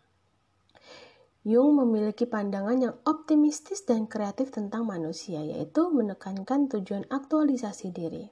Jung 1.48 1.80
memiliki 1.80 2.28
pandangan 2.28 2.76
yang 2.76 2.94
optimistis 3.08 3.88
dan 3.88 4.04
kreatif 4.04 4.52
tentang 4.52 4.84
manusia, 4.84 5.40
yaitu 5.40 5.88
menekankan 5.88 6.68
tujuan 6.68 7.08
aktualisasi 7.08 7.88
diri. 7.90 8.28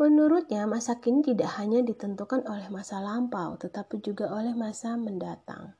Menurutnya, 0.00 0.64
masa 0.64 0.96
kini 0.98 1.20
tidak 1.20 1.60
hanya 1.60 1.84
ditentukan 1.84 2.48
oleh 2.48 2.72
masa 2.72 3.04
lampau, 3.04 3.60
tetapi 3.60 4.00
juga 4.00 4.32
oleh 4.32 4.56
masa 4.56 4.96
mendatang. 4.96 5.76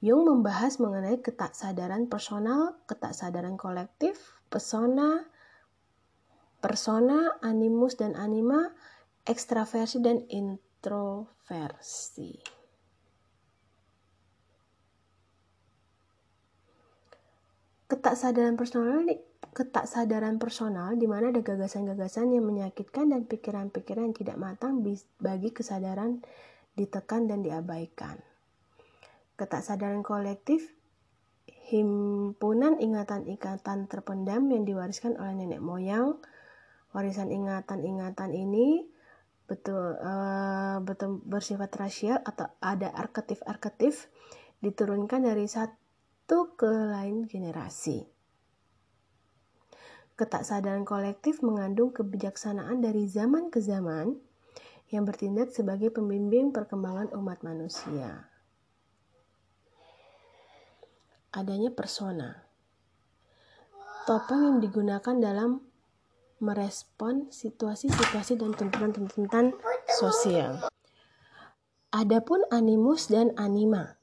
Jung 0.00 0.24
membahas 0.24 0.80
mengenai 0.80 1.20
ketaksadaran 1.20 2.08
personal, 2.08 2.80
ketaksadaran 2.88 3.60
kolektif, 3.60 4.40
persona, 4.48 5.28
persona, 6.64 7.36
animus 7.44 8.00
dan 8.00 8.16
anima, 8.16 8.72
ekstraversi 9.28 10.00
dan 10.00 10.24
introversi. 10.32 12.32
Ketaksadaran 17.84 18.56
personal 18.56 19.04
ketaksadaran 19.50 20.40
personal 20.40 20.96
di 20.96 21.10
mana 21.10 21.28
ada 21.28 21.42
gagasan-gagasan 21.42 22.32
yang 22.32 22.48
menyakitkan 22.48 23.12
dan 23.12 23.28
pikiran-pikiran 23.28 24.08
yang 24.08 24.16
tidak 24.16 24.40
matang 24.40 24.80
bagi 25.20 25.50
kesadaran 25.52 26.24
ditekan 26.78 27.28
dan 27.28 27.44
diabaikan. 27.44 28.29
Ketaksadaran 29.40 30.04
kolektif 30.04 30.68
himpunan 31.72 32.76
ingatan-ingatan 32.76 33.88
terpendam 33.88 34.52
yang 34.52 34.68
diwariskan 34.68 35.16
oleh 35.16 35.32
nenek 35.32 35.64
moyang. 35.64 36.20
Warisan 36.92 37.32
ingatan-ingatan 37.32 38.36
ini 38.36 38.84
betul 39.48 39.96
uh, 39.96 40.84
betul 40.84 41.24
bersifat 41.24 41.72
rasial 41.80 42.20
atau 42.20 42.52
ada 42.60 42.92
arketip-arketip 42.92 43.96
diturunkan 44.60 45.24
dari 45.24 45.48
satu 45.48 46.52
ke 46.60 46.68
lain 46.68 47.24
generasi. 47.24 48.04
Ketaksadaran 50.20 50.84
kolektif 50.84 51.40
mengandung 51.40 51.96
kebijaksanaan 51.96 52.84
dari 52.84 53.08
zaman 53.08 53.48
ke 53.48 53.64
zaman 53.64 54.20
yang 54.92 55.08
bertindak 55.08 55.48
sebagai 55.48 55.88
pembimbing 55.88 56.52
perkembangan 56.52 57.08
umat 57.16 57.40
manusia. 57.40 58.29
Adanya 61.30 61.70
persona. 61.70 62.42
Topeng 64.02 64.42
yang 64.42 64.58
digunakan 64.58 65.14
dalam 65.14 65.62
merespon 66.42 67.30
situasi-situasi 67.30 68.34
dan 68.34 68.50
tuntutan-tuntutan 68.56 69.54
sosial. 69.86 70.66
Adapun 71.94 72.42
animus 72.50 73.06
dan 73.06 73.30
anima 73.38 74.00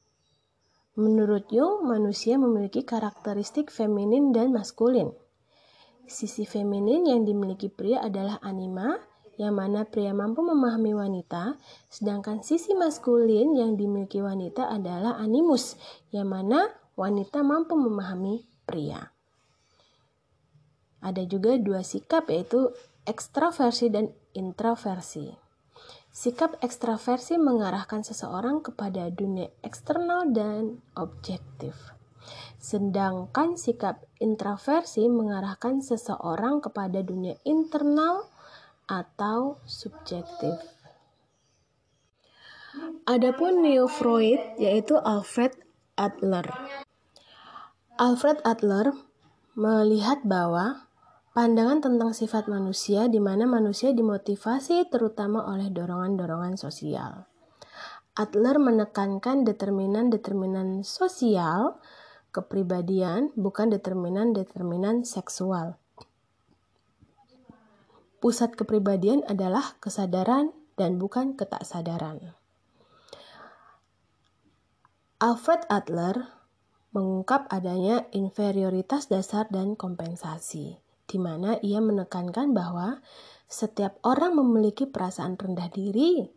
Menurut 0.97 1.45
Jung, 1.53 1.85
manusia 1.85 2.41
memiliki 2.41 2.81
karakteristik 2.81 3.69
feminin 3.69 4.33
dan 4.33 4.49
maskulin. 4.49 5.13
Sisi 6.09 6.41
feminin 6.41 7.05
yang 7.05 7.21
dimiliki 7.21 7.69
pria 7.69 8.01
adalah 8.01 8.41
anima, 8.41 8.97
yang 9.37 9.53
mana 9.53 9.85
pria 9.85 10.09
mampu 10.17 10.41
memahami 10.41 10.97
wanita, 10.97 11.53
sedangkan 11.93 12.41
sisi 12.41 12.73
maskulin 12.73 13.53
yang 13.53 13.77
dimiliki 13.77 14.25
wanita 14.25 14.73
adalah 14.73 15.21
animus, 15.21 15.77
yang 16.09 16.33
mana 16.33 16.65
wanita 16.97 17.45
mampu 17.45 17.77
memahami 17.77 18.43
pria. 18.65 19.13
Ada 20.99 21.23
juga 21.29 21.55
dua 21.61 21.85
sikap 21.85 22.27
yaitu 22.33 22.73
ekstraversi 23.05 23.93
dan 23.93 24.09
introversi. 24.33 25.31
Sikap 26.09 26.57
ekstraversi 26.65 27.37
mengarahkan 27.37 28.01
seseorang 28.01 28.65
kepada 28.65 29.13
dunia 29.13 29.53
eksternal 29.61 30.33
dan 30.33 30.81
objektif. 30.97 31.77
Sedangkan 32.57 33.53
sikap 33.55 34.01
introversi 34.17 35.05
mengarahkan 35.05 35.85
seseorang 35.85 36.65
kepada 36.65 37.05
dunia 37.05 37.37
internal 37.45 38.25
atau 38.89 39.61
subjektif. 39.69 40.57
Adapun 43.05 43.61
neo 43.61 43.85
Freud 43.85 44.57
yaitu 44.57 44.97
Alfred 44.97 45.53
Adler. 45.95 46.49
Alfred 47.97 48.39
Adler 48.45 48.93
melihat 49.57 50.21
bahwa 50.21 50.87
Pandangan 51.37 51.85
tentang 51.85 52.17
sifat 52.17 52.49
manusia 52.49 53.05
di 53.05 53.21
mana 53.21 53.45
manusia 53.45 53.93
dimotivasi 53.93 54.89
terutama 54.89 55.45
oleh 55.45 55.69
dorongan-dorongan 55.69 56.57
sosial. 56.57 57.29
Adler 58.17 58.57
menekankan 58.57 59.45
determinan-determinan 59.45 60.81
sosial 60.81 61.77
kepribadian 62.33 63.29
bukan 63.37 63.69
determinan-determinan 63.69 65.05
seksual. 65.05 65.77
Pusat 68.17 68.57
kepribadian 68.57 69.21
adalah 69.29 69.77
kesadaran 69.77 70.57
dan 70.73 70.97
bukan 70.97 71.37
ketaksadaran. 71.37 72.33
Alfred 75.21 75.69
Adler 75.69 76.36
mengungkap 76.97 77.45
adanya 77.53 78.09
inferioritas 78.09 79.05
dasar 79.05 79.45
dan 79.53 79.77
kompensasi 79.77 80.81
di 81.07 81.17
mana 81.17 81.55
ia 81.63 81.79
menekankan 81.79 82.51
bahwa 82.51 82.99
setiap 83.47 83.95
orang 84.03 84.35
memiliki 84.35 84.83
perasaan 84.83 85.39
rendah 85.39 85.71
diri. 85.71 86.27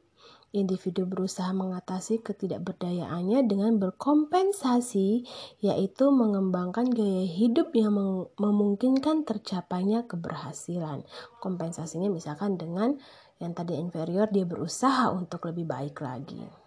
Individu 0.50 1.06
berusaha 1.06 1.54
mengatasi 1.54 2.26
ketidakberdayaannya 2.26 3.46
dengan 3.46 3.78
berkompensasi, 3.78 5.22
yaitu 5.62 6.10
mengembangkan 6.10 6.90
gaya 6.90 7.22
hidup 7.22 7.70
yang 7.70 8.26
memungkinkan 8.34 9.22
tercapainya 9.22 10.10
keberhasilan. 10.10 11.06
Kompensasinya 11.38 12.10
misalkan 12.10 12.58
dengan 12.58 12.98
yang 13.38 13.54
tadi 13.54 13.78
inferior 13.78 14.26
dia 14.26 14.42
berusaha 14.42 15.14
untuk 15.14 15.46
lebih 15.46 15.70
baik 15.70 16.02
lagi. 16.02 16.59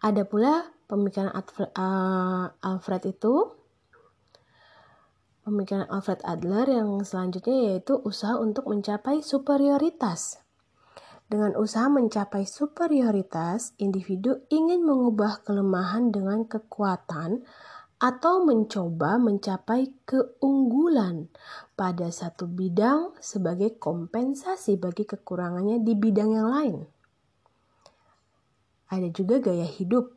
Ada 0.00 0.26
pula 0.28 0.68
pemikiran 0.86 1.32
uh, 1.32 2.46
Alfred 2.60 3.02
itu 3.08 3.64
Pemikiran 5.44 5.84
Alfred 5.92 6.24
Adler 6.24 6.64
yang 6.72 7.04
selanjutnya 7.04 7.76
yaitu 7.76 8.00
usaha 8.00 8.32
untuk 8.40 8.64
mencapai 8.64 9.20
superioritas. 9.20 10.40
Dengan 11.28 11.52
usaha 11.60 11.84
mencapai 11.92 12.48
superioritas, 12.48 13.76
individu 13.76 14.40
ingin 14.48 14.80
mengubah 14.80 15.44
kelemahan 15.44 16.08
dengan 16.08 16.48
kekuatan 16.48 17.44
atau 18.00 18.40
mencoba 18.40 19.20
mencapai 19.20 19.92
keunggulan 20.08 21.28
pada 21.76 22.08
satu 22.08 22.48
bidang 22.48 23.12
sebagai 23.20 23.76
kompensasi 23.76 24.80
bagi 24.80 25.04
kekurangannya 25.04 25.84
di 25.84 25.92
bidang 25.92 26.30
yang 26.40 26.48
lain. 26.48 26.76
Ada 28.90 29.08
juga 29.12 29.40
gaya 29.40 29.64
hidup. 29.64 30.16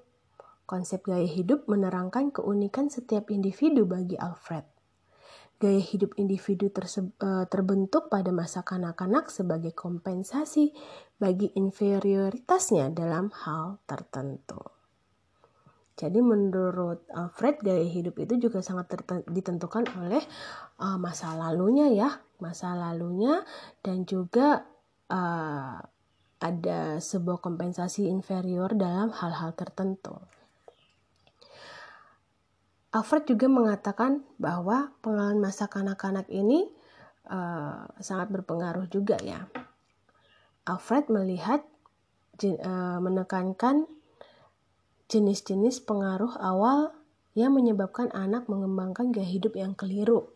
Konsep 0.67 1.07
gaya 1.07 1.23
hidup 1.23 1.67
menerangkan 1.71 2.31
keunikan 2.35 2.91
setiap 2.91 3.31
individu 3.31 3.87
bagi 3.87 4.19
Alfred. 4.19 4.67
Gaya 5.57 5.81
hidup 5.81 6.13
individu 6.19 6.69
eh, 6.69 7.45
terbentuk 7.49 8.11
pada 8.11 8.29
masa 8.35 8.61
kanak-kanak 8.61 9.31
sebagai 9.31 9.71
kompensasi 9.73 10.75
bagi 11.17 11.49
inferioritasnya 11.55 12.93
dalam 12.93 13.33
hal 13.33 13.81
tertentu. 13.89 14.77
Jadi 15.97 16.21
menurut 16.21 17.09
Alfred 17.09 17.57
gaya 17.65 17.81
hidup 17.81 18.21
itu 18.21 18.37
juga 18.37 18.61
sangat 18.61 19.01
ditentukan 19.25 19.89
oleh 19.97 20.21
uh, 20.77 20.93
masa 21.01 21.33
lalunya 21.33 21.89
ya, 21.89 22.21
masa 22.37 22.77
lalunya 22.77 23.41
dan 23.81 24.05
juga 24.05 24.61
uh, 25.09 25.81
ada 26.37 27.01
sebuah 27.01 27.41
kompensasi 27.41 28.05
inferior 28.05 28.77
dalam 28.77 29.09
hal-hal 29.09 29.57
tertentu. 29.57 30.21
Alfred 32.93 33.29
juga 33.29 33.45
mengatakan 33.51 34.25
bahwa 34.41 34.95
pengalaman 35.03 35.43
masa 35.43 35.69
kanak-kanak 35.69 36.25
ini 36.33 36.65
uh, 37.29 37.85
sangat 37.99 38.31
berpengaruh 38.31 38.87
juga 38.89 39.19
ya. 39.21 39.45
Alfred 40.65 41.11
melihat 41.11 41.61
uh, 42.41 42.99
menekankan 43.01 43.85
jenis-jenis 45.07 45.83
pengaruh 45.83 46.35
awal 46.39 46.91
yang 47.37 47.53
menyebabkan 47.53 48.09
anak 48.17 48.49
mengembangkan 48.49 49.13
gaya 49.13 49.29
hidup 49.29 49.53
yang 49.55 49.77
keliru. 49.77 50.33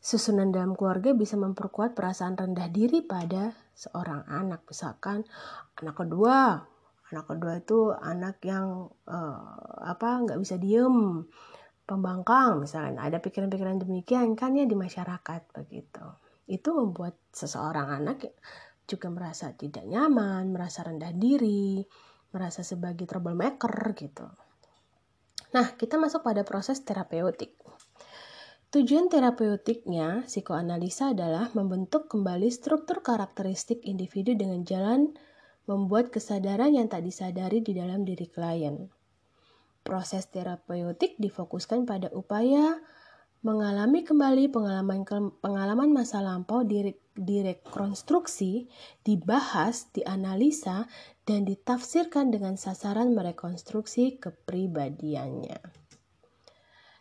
Susunan 0.00 0.48
dalam 0.48 0.72
keluarga 0.72 1.12
bisa 1.12 1.36
memperkuat 1.36 1.92
perasaan 1.92 2.32
rendah 2.32 2.72
diri 2.72 3.04
pada 3.04 3.52
seorang 3.76 4.24
anak. 4.24 4.64
Misalkan 4.64 5.28
anak 5.76 5.96
kedua, 6.00 6.56
anak 7.12 7.24
kedua 7.28 7.60
itu 7.60 7.92
anak 7.92 8.40
yang 8.48 8.88
uh, 9.04 9.60
apa 9.84 10.24
nggak 10.24 10.40
bisa 10.40 10.56
diem, 10.56 11.28
pembangkang 11.84 12.64
misalnya. 12.64 13.04
Ada 13.04 13.20
pikiran-pikiran 13.20 13.84
demikian 13.84 14.32
kan 14.38 14.56
ya 14.56 14.64
di 14.64 14.72
masyarakat 14.72 15.52
begitu. 15.52 16.06
Itu 16.48 16.72
membuat 16.80 17.20
seseorang 17.36 18.00
anak 18.00 18.24
juga 18.88 19.12
merasa 19.12 19.52
tidak 19.52 19.84
nyaman, 19.84 20.48
merasa 20.48 20.82
rendah 20.82 21.12
diri, 21.12 21.84
merasa 22.32 22.64
sebagai 22.64 23.04
troublemaker 23.04 23.92
gitu. 23.94 24.26
Nah, 25.50 25.74
kita 25.74 25.98
masuk 25.98 26.22
pada 26.22 26.46
proses 26.46 26.82
terapeutik. 26.86 27.58
Tujuan 28.70 29.10
terapeutiknya 29.10 30.22
psikoanalisa 30.30 31.10
adalah 31.10 31.50
membentuk 31.58 32.06
kembali 32.06 32.54
struktur 32.54 33.02
karakteristik 33.02 33.82
individu 33.82 34.38
dengan 34.38 34.62
jalan 34.62 35.10
membuat 35.66 36.14
kesadaran 36.14 36.78
yang 36.78 36.86
tak 36.86 37.02
disadari 37.02 37.66
di 37.66 37.74
dalam 37.74 38.06
diri 38.06 38.30
klien. 38.30 38.86
Proses 39.82 40.30
terapeutik 40.30 41.18
difokuskan 41.18 41.82
pada 41.82 42.14
upaya 42.14 42.78
mengalami 43.42 44.06
kembali 44.06 44.54
pengalaman 44.54 45.02
pengalaman 45.42 45.90
masa 45.90 46.22
lampau 46.22 46.62
direkonstruksi, 47.18 48.70
dibahas, 49.02 49.90
dianalisa, 49.90 50.86
dan 51.26 51.42
ditafsirkan 51.42 52.30
dengan 52.30 52.54
sasaran 52.54 53.18
merekonstruksi 53.18 54.22
kepribadiannya. 54.22 55.79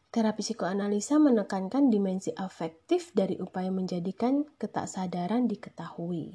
Terapi 0.10 0.42
psikoanalisa 0.42 1.22
menekankan 1.22 1.94
dimensi 1.94 2.34
afektif 2.34 3.14
dari 3.14 3.38
upaya 3.38 3.70
menjadikan 3.70 4.42
ketaksadaran 4.58 5.46
diketahui. 5.46 6.34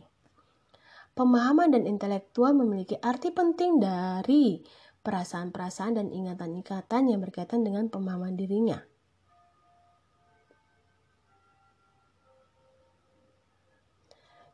Pemahaman 1.19 1.75
dan 1.75 1.83
intelektual 1.83 2.55
memiliki 2.55 2.95
arti 3.03 3.35
penting 3.35 3.83
dari 3.83 4.63
perasaan-perasaan 5.03 5.99
dan 5.99 6.07
ingatan-ingatan 6.15 7.03
yang 7.11 7.19
berkaitan 7.19 7.67
dengan 7.67 7.91
pemahaman 7.91 8.39
dirinya. 8.39 8.79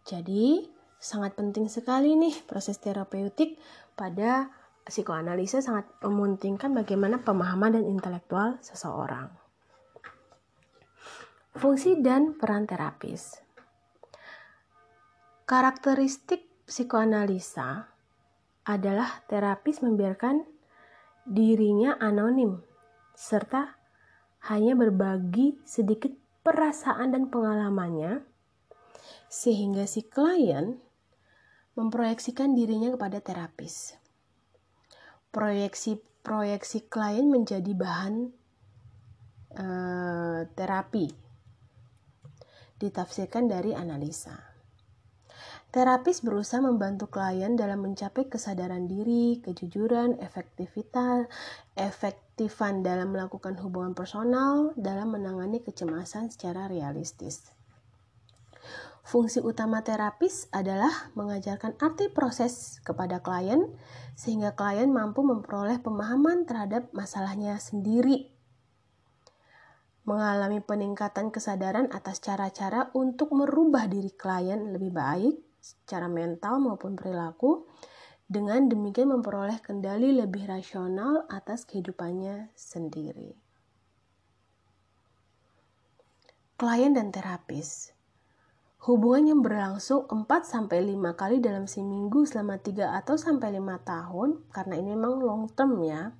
Jadi, 0.09 0.65
sangat 0.97 1.37
penting 1.37 1.69
sekali 1.69 2.17
nih 2.17 2.41
proses 2.49 2.81
terapeutik 2.81 3.61
pada 3.95 4.49
psikoanalisa 4.90 5.62
sangat 5.62 5.87
mementingkan 6.03 6.74
bagaimana 6.74 7.22
pemahaman 7.22 7.79
dan 7.79 7.85
intelektual 7.87 8.59
seseorang. 8.59 9.31
Fungsi 11.55 12.03
dan 12.03 12.35
peran 12.35 12.66
terapis. 12.66 13.38
Karakteristik 15.46 16.46
psikoanalisa 16.66 17.90
adalah 18.66 19.22
terapis 19.31 19.83
membiarkan 19.83 20.46
dirinya 21.26 21.94
anonim 21.98 22.62
serta 23.14 23.79
hanya 24.50 24.74
berbagi 24.74 25.59
sedikit 25.62 26.14
perasaan 26.42 27.12
dan 27.12 27.29
pengalamannya 27.29 28.24
sehingga 29.29 29.85
si 29.85 30.07
klien 30.07 30.81
memproyeksikan 31.76 32.57
dirinya 32.57 32.90
kepada 32.94 33.20
terapis 33.20 34.00
proyeksi-proyeksi 35.31 36.90
klien 36.90 37.31
menjadi 37.31 37.73
bahan 37.75 38.35
uh, 39.55 40.40
terapi 40.55 41.07
ditafsirkan 42.81 43.47
dari 43.47 43.77
analisa. 43.77 44.51
Terapis 45.71 46.27
berusaha 46.27 46.59
membantu 46.59 47.07
klien 47.07 47.55
dalam 47.55 47.87
mencapai 47.87 48.27
kesadaran 48.27 48.90
diri, 48.90 49.38
kejujuran, 49.38 50.19
efektivitas, 50.19 51.31
efektifan 51.79 52.83
dalam 52.83 53.14
melakukan 53.14 53.55
hubungan 53.62 53.95
personal, 53.95 54.75
dalam 54.75 55.14
menangani 55.14 55.62
kecemasan 55.62 56.35
secara 56.35 56.66
realistis. 56.66 57.55
Fungsi 59.07 59.38
utama 59.38 59.87
terapis 59.87 60.51
adalah 60.51 60.90
mengajarkan 61.14 61.79
arti 61.79 62.11
proses 62.11 62.83
kepada 62.83 63.23
klien 63.23 63.71
sehingga 64.21 64.53
klien 64.53 64.93
mampu 64.93 65.25
memperoleh 65.25 65.81
pemahaman 65.81 66.45
terhadap 66.45 66.93
masalahnya 66.93 67.57
sendiri. 67.57 68.29
Mengalami 70.05 70.61
peningkatan 70.61 71.33
kesadaran 71.33 71.89
atas 71.89 72.21
cara-cara 72.21 72.93
untuk 72.93 73.33
merubah 73.33 73.89
diri 73.89 74.13
klien 74.13 74.77
lebih 74.77 74.93
baik 74.93 75.37
secara 75.65 76.05
mental 76.13 76.61
maupun 76.61 77.01
perilaku. 77.01 77.65
Dengan 78.29 78.69
demikian 78.69 79.09
memperoleh 79.09 79.59
kendali 79.65 80.13
lebih 80.13 80.47
rasional 80.47 81.25
atas 81.33 81.65
kehidupannya 81.65 82.53
sendiri. 82.53 83.35
Klien 86.61 86.93
dan 86.93 87.09
terapis 87.09 87.97
Hubungan 88.81 89.29
yang 89.29 89.40
berlangsung 89.45 90.09
4-5 90.09 90.73
kali 91.12 91.37
dalam 91.45 91.69
seminggu 91.69 92.25
selama 92.25 92.57
3 92.57 92.97
atau 92.97 93.21
sampai 93.21 93.61
5 93.61 93.77
tahun, 93.85 94.29
karena 94.49 94.75
ini 94.81 94.97
memang 94.97 95.21
long 95.21 95.45
term 95.53 95.85
ya, 95.85 96.16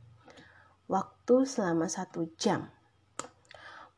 waktu 0.85 1.49
selama 1.49 1.89
1 1.89 2.37
jam. 2.37 2.69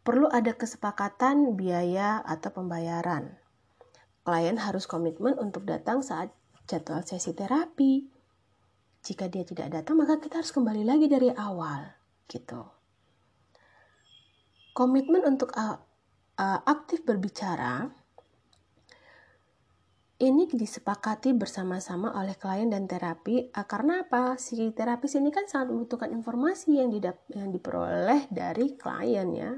Perlu 0.07 0.31
ada 0.31 0.55
kesepakatan 0.55 1.59
biaya 1.59 2.23
atau 2.23 2.55
pembayaran. 2.55 3.35
Klien 4.23 4.55
harus 4.63 4.87
komitmen 4.87 5.35
untuk 5.43 5.67
datang 5.67 5.99
saat 6.07 6.31
jadwal 6.71 7.03
sesi 7.03 7.35
terapi. 7.35 8.07
Jika 9.03 9.27
dia 9.27 9.43
tidak 9.43 9.75
datang, 9.75 9.99
maka 9.99 10.23
kita 10.23 10.39
harus 10.39 10.55
kembali 10.55 10.87
lagi 10.87 11.11
dari 11.11 11.35
awal, 11.35 11.91
gitu. 12.31 12.63
Komitmen 14.71 15.27
untuk 15.27 15.51
aktif 16.39 17.03
berbicara 17.03 17.91
ini 20.23 20.47
disepakati 20.47 21.35
bersama-sama 21.35 22.15
oleh 22.15 22.39
klien 22.39 22.71
dan 22.71 22.87
terapi. 22.87 23.51
Uh, 23.51 23.67
karena 23.67 24.07
apa? 24.07 24.39
Si 24.39 24.55
terapis 24.71 25.19
ini 25.19 25.35
kan 25.35 25.51
sangat 25.51 25.75
membutuhkan 25.75 26.15
informasi 26.15 26.79
yang 26.79 26.95
didap 26.95 27.27
yang 27.35 27.51
diperoleh 27.51 28.31
dari 28.31 28.79
klien 28.79 29.29
ya. 29.35 29.51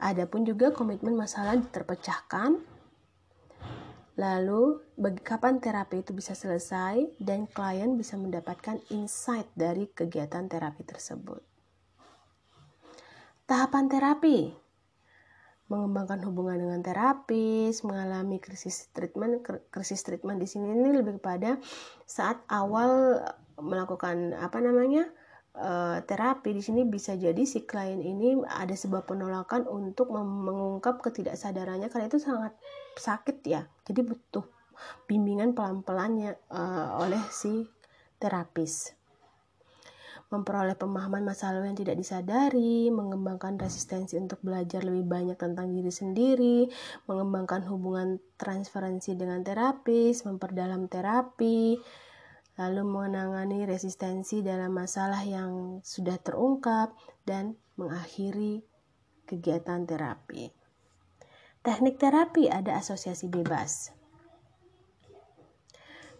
Adapun 0.00 0.44
juga 0.44 0.72
komitmen 0.72 1.16
masalah 1.16 1.56
terpecahkan. 1.60 2.60
Lalu, 4.20 4.84
bagi 5.00 5.24
kapan 5.24 5.64
terapi 5.64 6.04
itu 6.04 6.12
bisa 6.12 6.36
selesai 6.36 7.16
dan 7.16 7.48
klien 7.48 7.96
bisa 7.96 8.20
mendapatkan 8.20 8.76
insight 8.92 9.48
dari 9.56 9.88
kegiatan 9.88 10.44
terapi 10.44 10.84
tersebut. 10.84 11.40
Tahapan 13.48 13.88
terapi 13.88 14.59
mengembangkan 15.70 16.20
hubungan 16.26 16.58
dengan 16.58 16.80
terapis, 16.82 17.86
mengalami 17.86 18.42
krisis 18.42 18.90
treatment. 18.90 19.46
Krisis 19.70 20.02
treatment 20.02 20.42
di 20.42 20.50
sini 20.50 20.74
ini 20.74 20.90
lebih 20.90 21.22
kepada 21.22 21.56
saat 22.04 22.42
awal 22.50 23.22
melakukan 23.62 24.34
apa 24.34 24.58
namanya 24.58 25.06
uh, 25.54 26.02
terapi 26.02 26.58
di 26.58 26.62
sini 26.62 26.82
bisa 26.82 27.14
jadi 27.14 27.40
si 27.46 27.64
klien 27.64 28.02
ini 28.02 28.42
ada 28.50 28.74
sebuah 28.74 29.06
penolakan 29.06 29.70
untuk 29.70 30.10
mengungkap 30.10 30.98
ketidaksadarannya 31.00 31.86
karena 31.86 32.10
itu 32.10 32.18
sangat 32.18 32.52
sakit 32.98 33.38
ya. 33.46 33.62
Jadi 33.86 34.02
butuh 34.02 34.44
bimbingan 35.06 35.54
pelan-pelannya 35.54 36.34
uh, 36.50 36.98
oleh 36.98 37.20
si 37.30 37.68
terapis 38.20 38.99
memperoleh 40.30 40.78
pemahaman 40.78 41.26
masa 41.26 41.50
lalu 41.50 41.74
yang 41.74 41.78
tidak 41.82 41.96
disadari, 41.98 42.86
mengembangkan 42.94 43.58
resistensi 43.58 44.14
untuk 44.14 44.38
belajar 44.46 44.86
lebih 44.86 45.04
banyak 45.10 45.34
tentang 45.34 45.74
diri 45.74 45.90
sendiri, 45.90 46.58
mengembangkan 47.10 47.66
hubungan 47.66 48.22
transferensi 48.38 49.18
dengan 49.18 49.42
terapis, 49.42 50.22
memperdalam 50.22 50.86
terapi, 50.86 51.82
lalu 52.62 52.82
menangani 52.86 53.66
resistensi 53.66 54.40
dalam 54.46 54.70
masalah 54.70 55.20
yang 55.26 55.82
sudah 55.82 56.14
terungkap, 56.22 56.94
dan 57.26 57.58
mengakhiri 57.74 58.62
kegiatan 59.26 59.82
terapi. 59.82 60.54
Teknik 61.60 62.00
terapi 62.00 62.48
ada 62.48 62.80
asosiasi 62.80 63.28
bebas. 63.28 63.92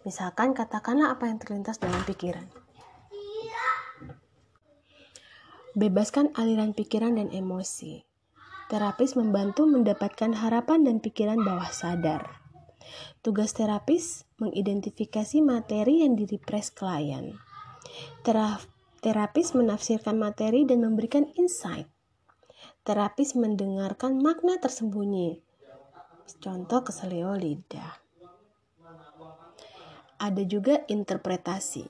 Misalkan 0.05 0.53
katakanlah 0.53 1.12
apa 1.12 1.29
yang 1.29 1.40
terlintas 1.40 1.81
dalam 1.81 2.01
pikiran. 2.05 2.60
Bebaskan 5.78 6.35
aliran 6.35 6.74
pikiran 6.74 7.14
dan 7.14 7.30
emosi. 7.30 8.02
Terapis 8.66 9.14
membantu 9.14 9.70
mendapatkan 9.70 10.35
harapan 10.35 10.83
dan 10.83 10.98
pikiran 10.98 11.38
bawah 11.38 11.70
sadar. 11.70 12.42
Tugas 13.22 13.54
terapis 13.54 14.26
mengidentifikasi 14.42 15.38
materi 15.38 16.02
yang 16.02 16.18
direpres 16.18 16.74
klien. 16.74 17.38
Terapis 18.98 19.54
menafsirkan 19.54 20.18
materi 20.18 20.66
dan 20.66 20.83
memberikan 20.83 21.30
insight. 21.38 21.87
Terapis 22.83 23.38
mendengarkan 23.38 24.18
makna 24.18 24.59
tersembunyi. 24.59 25.38
Contoh 26.42 26.83
keselio 26.83 27.38
lidah. 27.38 27.94
Ada 30.18 30.42
juga 30.42 30.83
interpretasi. 30.90 31.87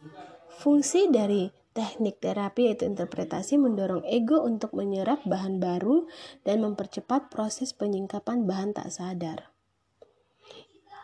Fungsi 0.61 1.09
dari 1.09 1.60
teknik 1.71 2.19
terapi 2.19 2.67
yaitu 2.71 2.87
interpretasi 2.87 3.55
mendorong 3.55 4.03
ego 4.07 4.43
untuk 4.43 4.75
menyerap 4.75 5.23
bahan 5.23 5.63
baru 5.63 6.11
dan 6.43 6.67
mempercepat 6.67 7.31
proses 7.31 7.71
penyingkapan 7.71 8.45
bahan 8.47 8.75
tak 8.75 8.91
sadar. 8.91 9.55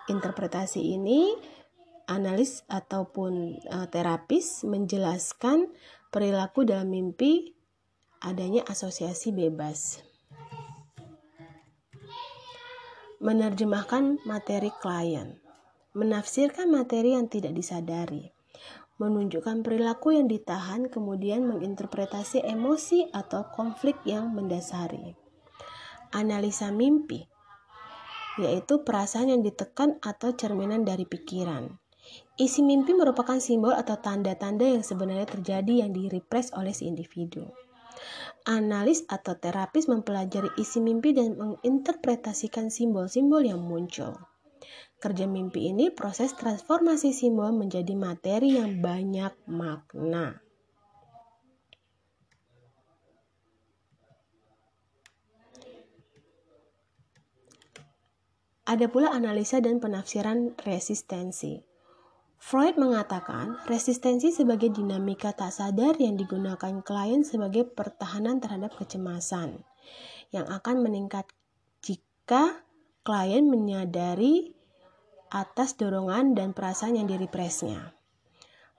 Interpretasi 0.06 0.94
ini 0.94 1.34
analis 2.06 2.62
ataupun 2.70 3.62
uh, 3.66 3.86
terapis 3.90 4.62
menjelaskan 4.62 5.70
perilaku 6.14 6.62
dalam 6.62 6.90
mimpi 6.90 7.54
adanya 8.22 8.62
asosiasi 8.66 9.34
bebas. 9.34 10.02
Menerjemahkan 13.18 14.22
materi 14.28 14.70
klien. 14.78 15.42
Menafsirkan 15.96 16.68
materi 16.68 17.16
yang 17.16 17.26
tidak 17.32 17.56
disadari. 17.56 18.35
Menunjukkan 18.96 19.60
perilaku 19.60 20.16
yang 20.16 20.24
ditahan 20.24 20.88
kemudian 20.88 21.44
menginterpretasi 21.44 22.40
emosi 22.44 23.12
atau 23.12 23.44
konflik 23.52 24.00
yang 24.08 24.32
mendasari. 24.32 25.12
Analisa 26.16 26.72
mimpi 26.72 27.28
yaitu 28.36 28.84
perasaan 28.84 29.32
yang 29.32 29.42
ditekan 29.42 29.96
atau 30.04 30.36
cerminan 30.36 30.84
dari 30.84 31.08
pikiran. 31.08 31.72
Isi 32.36 32.60
mimpi 32.62 32.92
merupakan 32.92 33.40
simbol 33.40 33.72
atau 33.72 33.98
tanda-tanda 33.98 34.62
yang 34.62 34.84
sebenarnya 34.84 35.26
terjadi 35.26 35.84
yang 35.84 35.90
direpres 35.90 36.52
oleh 36.54 36.70
si 36.70 36.86
individu. 36.86 37.50
Analis 38.46 39.02
atau 39.08 39.34
terapis 39.34 39.88
mempelajari 39.90 40.52
isi 40.60 40.78
mimpi 40.84 41.16
dan 41.16 41.34
menginterpretasikan 41.34 42.68
simbol-simbol 42.70 43.42
yang 43.42 43.58
muncul. 43.64 44.14
Kerja 44.96 45.28
mimpi 45.28 45.68
ini 45.68 45.92
proses 45.92 46.32
transformasi 46.32 47.12
simbol 47.12 47.52
menjadi 47.52 47.92
materi 47.92 48.56
yang 48.56 48.80
banyak 48.80 49.36
makna. 49.44 50.40
Ada 58.66 58.90
pula 58.90 59.14
analisa 59.14 59.62
dan 59.62 59.78
penafsiran 59.78 60.58
resistensi. 60.66 61.62
Freud 62.40 62.74
mengatakan 62.80 63.62
resistensi 63.70 64.34
sebagai 64.34 64.74
dinamika 64.74 65.30
tak 65.30 65.54
sadar 65.54 65.94
yang 66.02 66.18
digunakan 66.18 66.82
klien 66.82 67.22
sebagai 67.22 67.62
pertahanan 67.62 68.42
terhadap 68.42 68.74
kecemasan 68.74 69.62
yang 70.34 70.50
akan 70.50 70.82
meningkat 70.82 71.30
jika 71.78 72.66
klien 73.06 73.46
menyadari 73.46 74.55
atas 75.30 75.74
dorongan 75.74 76.34
dan 76.34 76.54
perasaan 76.54 76.98
yang 76.98 77.08
direpresnya. 77.10 77.94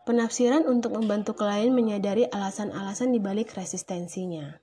Penafsiran 0.08 0.64
untuk 0.64 0.96
membantu 0.96 1.36
klien 1.36 1.72
menyadari 1.76 2.24
alasan-alasan 2.32 3.12
dibalik 3.12 3.52
resistensinya. 3.52 4.56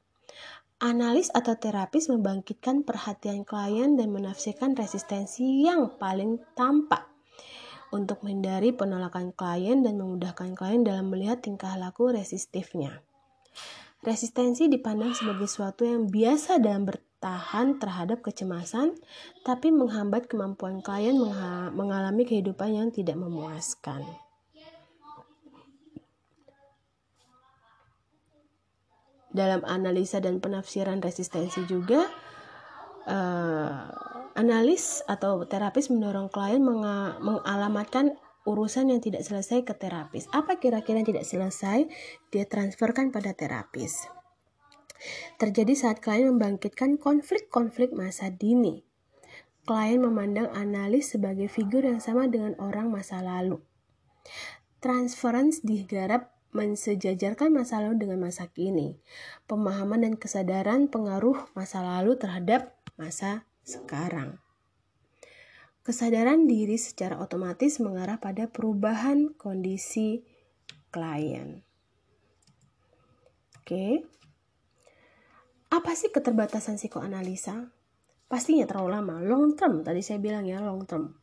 Analis 0.80 1.28
atau 1.30 1.54
terapis 1.54 2.08
membangkitkan 2.08 2.82
perhatian 2.82 3.44
klien 3.44 3.94
dan 3.94 4.08
menafsirkan 4.10 4.72
resistensi 4.72 5.64
yang 5.64 6.00
paling 6.00 6.40
tampak 6.56 7.08
untuk 7.94 8.26
menghindari 8.26 8.74
penolakan 8.74 9.30
klien 9.30 9.84
dan 9.86 10.00
memudahkan 10.00 10.56
klien 10.58 10.82
dalam 10.82 11.12
melihat 11.12 11.44
tingkah 11.44 11.78
laku 11.78 12.10
resistifnya. 12.10 13.04
Resistensi 14.04 14.68
dipandang 14.68 15.16
sebagai 15.16 15.48
sesuatu 15.48 15.88
yang 15.88 16.10
biasa 16.10 16.60
dalam 16.60 16.84
bertahan 17.24 17.80
terhadap 17.80 18.20
kecemasan, 18.20 19.00
tapi 19.48 19.72
menghambat 19.72 20.28
kemampuan 20.28 20.84
klien 20.84 21.16
mengalami 21.72 22.28
kehidupan 22.28 22.76
yang 22.76 22.92
tidak 22.92 23.16
memuaskan. 23.16 24.04
dalam 29.34 29.66
analisa 29.66 30.22
dan 30.22 30.38
penafsiran 30.38 31.02
resistensi 31.02 31.66
juga 31.66 32.06
uh, 33.10 33.90
analis 34.38 35.02
atau 35.10 35.42
terapis 35.42 35.90
mendorong 35.90 36.30
klien 36.30 36.62
mengalamatkan 37.18 38.14
urusan 38.46 38.94
yang 38.94 39.02
tidak 39.02 39.26
selesai 39.26 39.66
ke 39.66 39.74
terapis. 39.74 40.30
Apa 40.30 40.62
kira-kira 40.62 41.02
yang 41.02 41.10
tidak 41.10 41.26
selesai 41.26 41.90
dia 42.30 42.46
transferkan 42.46 43.10
pada 43.10 43.34
terapis. 43.34 44.06
Terjadi 45.36 45.74
saat 45.74 45.98
klien 46.04 46.30
membangkitkan 46.30 46.96
konflik-konflik 46.96 47.92
masa 47.92 48.30
dini. 48.32 48.84
Klien 49.64 50.00
memandang 50.00 50.52
analis 50.52 51.16
sebagai 51.16 51.48
figur 51.48 51.88
yang 51.88 52.00
sama 52.00 52.28
dengan 52.28 52.52
orang 52.60 52.92
masa 52.92 53.24
lalu. 53.24 53.64
Transference 54.84 55.64
digarap 55.64 56.34
mensejajarkan 56.54 57.50
masa 57.50 57.82
lalu 57.82 58.06
dengan 58.06 58.28
masa 58.28 58.46
kini. 58.52 59.00
Pemahaman 59.50 60.06
dan 60.06 60.14
kesadaran 60.14 60.86
pengaruh 60.86 61.50
masa 61.58 61.82
lalu 61.82 62.14
terhadap 62.14 62.76
masa 62.94 63.48
sekarang. 63.66 64.38
Kesadaran 65.84 66.48
diri 66.48 66.80
secara 66.80 67.20
otomatis 67.20 67.76
mengarah 67.76 68.16
pada 68.16 68.48
perubahan 68.48 69.36
kondisi 69.36 70.24
klien. 70.88 71.60
Oke. 73.60 74.13
Apa 75.74 75.98
sih 75.98 76.14
keterbatasan 76.14 76.78
psikoanalisa? 76.78 77.66
Pastinya 78.30 78.62
terlalu 78.62 78.94
lama, 78.94 79.18
long 79.18 79.58
term. 79.58 79.82
Tadi 79.82 80.06
saya 80.06 80.22
bilang 80.22 80.46
ya 80.46 80.62
long 80.62 80.86
term. 80.86 81.18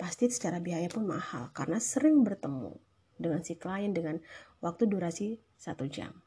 Pasti 0.00 0.32
secara 0.32 0.64
biaya 0.64 0.88
pun 0.88 1.04
mahal 1.04 1.52
karena 1.52 1.76
sering 1.76 2.24
bertemu 2.24 2.72
dengan 3.20 3.44
si 3.44 3.60
klien 3.60 3.92
dengan 3.92 4.16
waktu 4.64 4.88
durasi 4.88 5.36
satu 5.60 5.92
jam. 5.92 6.24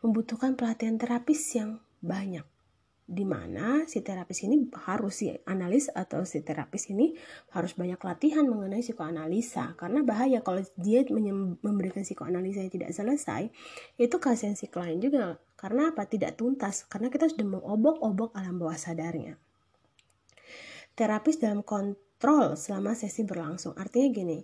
Membutuhkan 0.00 0.56
pelatihan 0.56 0.96
terapis 0.96 1.44
yang 1.60 1.76
banyak, 2.00 2.48
di 3.06 3.22
mana 3.22 3.86
si 3.86 4.02
terapis 4.02 4.42
ini 4.50 4.66
harus 4.82 5.22
si 5.22 5.30
analis 5.46 5.86
atau 5.94 6.26
si 6.26 6.42
terapis 6.42 6.90
ini 6.90 7.14
harus 7.54 7.78
banyak 7.78 8.02
latihan 8.02 8.42
mengenai 8.42 8.82
psikoanalisa. 8.82 9.78
Karena 9.78 10.02
bahaya 10.02 10.42
kalau 10.42 10.58
dia 10.74 11.06
memberikan 11.62 12.02
psikoanalisa 12.02 12.66
yang 12.66 12.74
tidak 12.74 12.90
selesai 12.90 13.46
itu 14.02 14.16
kasihan 14.18 14.58
si 14.58 14.66
klien 14.66 14.98
juga. 14.98 15.38
Karena 15.54 15.94
apa? 15.94 16.02
Tidak 16.10 16.34
tuntas. 16.34 16.82
Karena 16.90 17.06
kita 17.06 17.30
sudah 17.30 17.46
mengobok-obok 17.46 18.34
alam 18.34 18.58
bawah 18.58 18.74
sadarnya. 18.74 19.38
Terapis 20.98 21.38
dalam 21.38 21.62
kontrol 21.62 22.58
selama 22.58 22.98
sesi 22.98 23.22
berlangsung. 23.22 23.78
Artinya 23.78 24.10
gini 24.10 24.38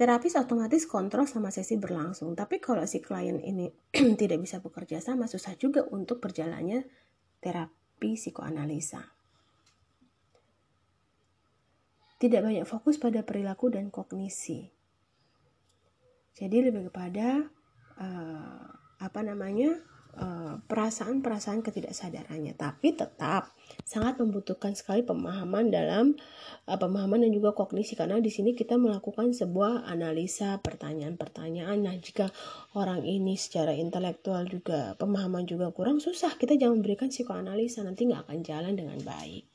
Terapis 0.00 0.32
otomatis 0.40 0.88
kontrol 0.88 1.28
sama 1.28 1.52
sesi 1.52 1.76
berlangsung, 1.76 2.32
tapi 2.32 2.56
kalau 2.56 2.88
si 2.88 3.04
klien 3.04 3.36
ini 3.36 3.68
tidak 4.20 4.40
bisa 4.40 4.56
bekerja 4.64 4.96
sama, 4.96 5.28
susah 5.28 5.60
juga 5.60 5.84
untuk 5.92 6.24
berjalannya 6.24 6.88
terapi 7.44 7.79
psikoanalisa. 8.00 9.04
Tidak 12.20 12.40
banyak 12.40 12.64
fokus 12.64 12.96
pada 12.96 13.20
perilaku 13.20 13.68
dan 13.68 13.92
kognisi. 13.92 14.68
Jadi 16.36 16.56
lebih 16.68 16.88
kepada 16.88 17.44
uh, 18.00 18.64
apa 19.00 19.20
namanya 19.20 19.76
perasaan-perasaan 20.70 21.66
ketidaksadarannya. 21.66 22.54
Tapi 22.54 22.94
tetap 22.94 23.50
sangat 23.82 24.22
membutuhkan 24.22 24.74
sekali 24.78 25.02
pemahaman 25.02 25.66
dalam 25.70 26.14
uh, 26.70 26.78
pemahaman 26.78 27.26
dan 27.26 27.34
juga 27.34 27.50
kognisi. 27.56 27.98
Karena 27.98 28.22
di 28.22 28.30
sini 28.30 28.54
kita 28.54 28.78
melakukan 28.78 29.34
sebuah 29.34 29.90
analisa 29.90 30.62
pertanyaan-pertanyaan. 30.62 31.78
Nah 31.82 31.96
jika 31.98 32.30
orang 32.78 33.02
ini 33.02 33.34
secara 33.34 33.74
intelektual 33.74 34.46
juga 34.46 34.94
pemahaman 34.94 35.42
juga 35.48 35.74
kurang 35.74 35.98
susah. 35.98 36.38
Kita 36.38 36.54
jangan 36.54 36.78
memberikan 36.78 37.10
psikoanalisa. 37.10 37.82
Nanti 37.82 38.06
nggak 38.06 38.30
akan 38.30 38.38
jalan 38.46 38.74
dengan 38.78 38.98
baik. 39.02 39.50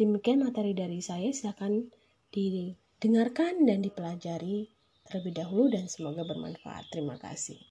Demikian 0.00 0.48
materi 0.48 0.72
dari 0.72 1.04
saya. 1.04 1.28
Silahkan 1.28 1.92
didengarkan 2.32 3.68
dan 3.68 3.84
dipelajari 3.84 4.72
terlebih 5.04 5.34
dahulu 5.44 5.68
dan 5.68 5.92
semoga 5.92 6.24
bermanfaat. 6.24 6.88
Terima 6.88 7.20
kasih 7.20 7.60